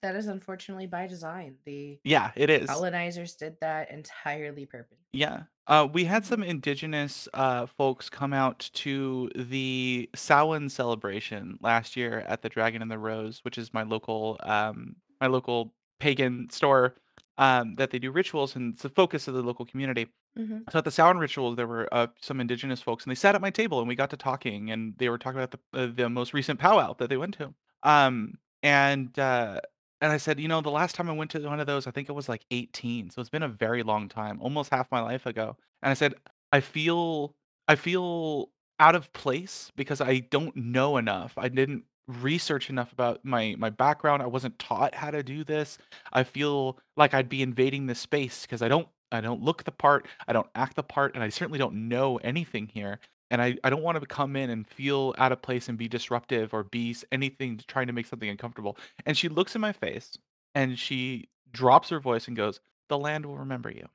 [0.02, 1.56] That is unfortunately by design.
[1.64, 2.68] The Yeah, it is.
[2.68, 4.98] colonizers did that entirely purpose.
[5.12, 5.44] Yeah.
[5.68, 6.26] Uh, we had Mhm.
[6.26, 12.82] some indigenous uh, folks come out to the Samhain celebration last year at the Dragon
[12.82, 16.96] and the Rose, which is my local um, my local pagan store
[17.38, 20.08] um, that they do rituals and it's the focus of the local community.
[20.36, 20.62] Mm-hmm.
[20.72, 23.40] So at the Samhain ritual, there were uh, some indigenous folks, and they sat at
[23.40, 26.08] my table, and we got to talking, and they were talking about the uh, the
[26.10, 27.54] most recent powwow that they went to.
[27.84, 29.60] Um, and uh,
[30.02, 31.92] and I said, you know, the last time I went to one of those, I
[31.92, 35.00] think it was like 18, so it's been a very long time, almost half my
[35.00, 35.56] life ago.
[35.82, 36.14] And I said,
[36.52, 37.34] I feel
[37.68, 38.50] I feel
[38.80, 41.34] out of place because I don't know enough.
[41.38, 44.22] I didn't research enough about my my background.
[44.22, 45.78] I wasn't taught how to do this.
[46.12, 49.72] I feel like I'd be invading this space because I don't I don't look the
[49.72, 52.98] part, I don't act the part, and I certainly don't know anything here.
[53.32, 55.88] And I, I don't want to come in and feel out of place and be
[55.88, 58.76] disruptive or be anything to trying to make something uncomfortable.
[59.06, 60.16] And she looks in my face
[60.54, 63.88] and she drops her voice and goes, the land will remember you.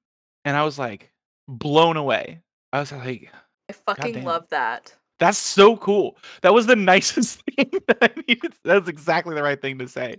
[0.43, 1.11] And I was like
[1.47, 2.41] blown away.
[2.73, 3.31] I was like,
[3.69, 4.93] I fucking love that.
[5.19, 6.17] that's so cool.
[6.41, 8.53] That was the nicest thing that I needed.
[8.63, 10.17] That's exactly the right thing to say.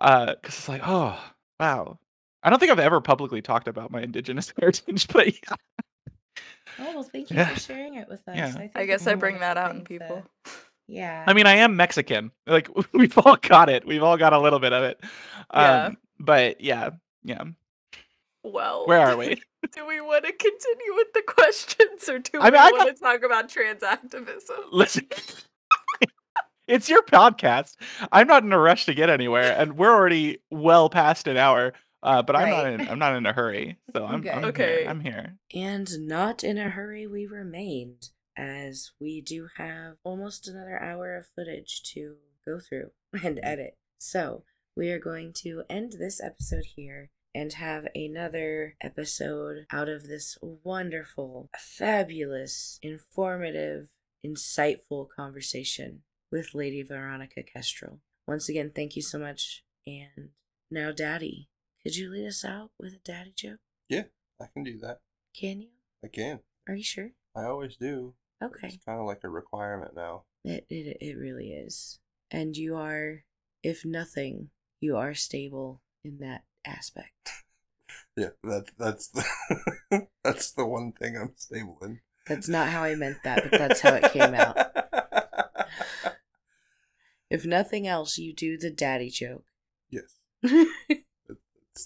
[0.00, 1.18] Uh, because it's like, oh
[1.58, 1.98] wow.
[2.42, 5.56] I don't think I've ever publicly talked about my indigenous heritage, but yeah.
[6.78, 7.54] Oh well, thank you Yeah.
[7.54, 8.36] for sharing it with us.
[8.36, 8.50] Yeah.
[8.52, 10.24] think I guess it's I one bring of that out in things people.
[10.44, 10.52] that-
[10.86, 11.24] yeah.
[11.26, 12.30] I mean, I am Mexican.
[12.46, 13.86] Like we've all got it.
[13.86, 15.00] We've all got a little bit of it.
[15.52, 15.84] Yeah.
[15.86, 16.90] Um, but yeah,
[17.22, 17.42] yeah.
[18.42, 19.40] Well, Where are we?
[19.72, 23.02] do we want to continue with the questions or do I we I want to
[23.02, 24.56] talk about trans activism?
[24.72, 25.06] Listen,
[26.68, 27.76] it's your podcast.
[28.12, 31.72] I'm not in a rush to get anywhere, and we're already well past an hour.
[32.04, 32.88] Uh, but I'm not in.
[32.88, 34.20] I'm not in a hurry, so I'm.
[34.20, 34.30] Okay.
[34.30, 34.80] I'm Okay.
[34.82, 34.90] Here.
[34.90, 35.38] I'm here.
[35.54, 41.26] And not in a hurry we remained, as we do have almost another hour of
[41.34, 42.90] footage to go through
[43.24, 43.78] and edit.
[43.98, 44.44] So
[44.76, 50.38] we are going to end this episode here and have another episode out of this
[50.40, 53.88] wonderful, fabulous, informative,
[54.24, 58.00] insightful conversation with Lady Veronika Kestrel.
[58.26, 59.64] Once again, thank you so much.
[59.86, 60.30] And
[60.70, 61.48] now, Daddy,
[61.84, 63.60] could you lead us out with a daddy joke?
[63.88, 64.04] Yeah,
[64.40, 65.00] I can do that.
[65.38, 65.68] Can you?
[66.04, 66.40] I can.
[66.68, 67.10] Are you sure?
[67.36, 68.14] I always do.
[68.42, 68.68] Okay.
[68.68, 70.24] It's kind of like a requirement now.
[70.44, 71.98] It, it it really is.
[72.30, 73.24] And you are,
[73.62, 77.30] if nothing, you are stable in that aspect.
[78.16, 79.24] Yeah, that that's the
[80.24, 81.98] that's the one thing I'm stable in.
[82.28, 84.56] That's not how I meant that, but that's how it came out.
[87.30, 89.44] If nothing else, you do the daddy joke.
[89.90, 90.14] yes,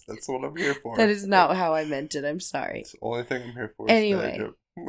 [0.06, 0.96] that's, what I'm here for.
[0.96, 2.24] That is not how I meant it.
[2.24, 2.80] I'm sorry.
[2.80, 3.86] It's the only thing I'm here for.
[3.88, 4.40] Anyway.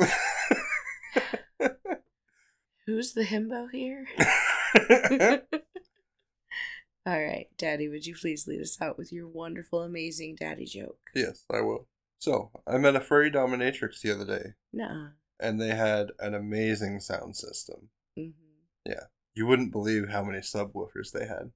[2.86, 4.08] Who's the himbo here?
[7.06, 11.00] All right, Daddy, would you please lead us out with your wonderful, amazing daddy joke?
[11.16, 11.88] yes, I will.
[12.20, 17.00] So I met a furry dominatrix the other day, Nuh and they had an amazing
[17.00, 17.90] sound system.
[18.16, 18.30] hmm
[18.86, 19.06] Yeah.
[19.34, 21.52] You wouldn't believe how many subwoofers they had.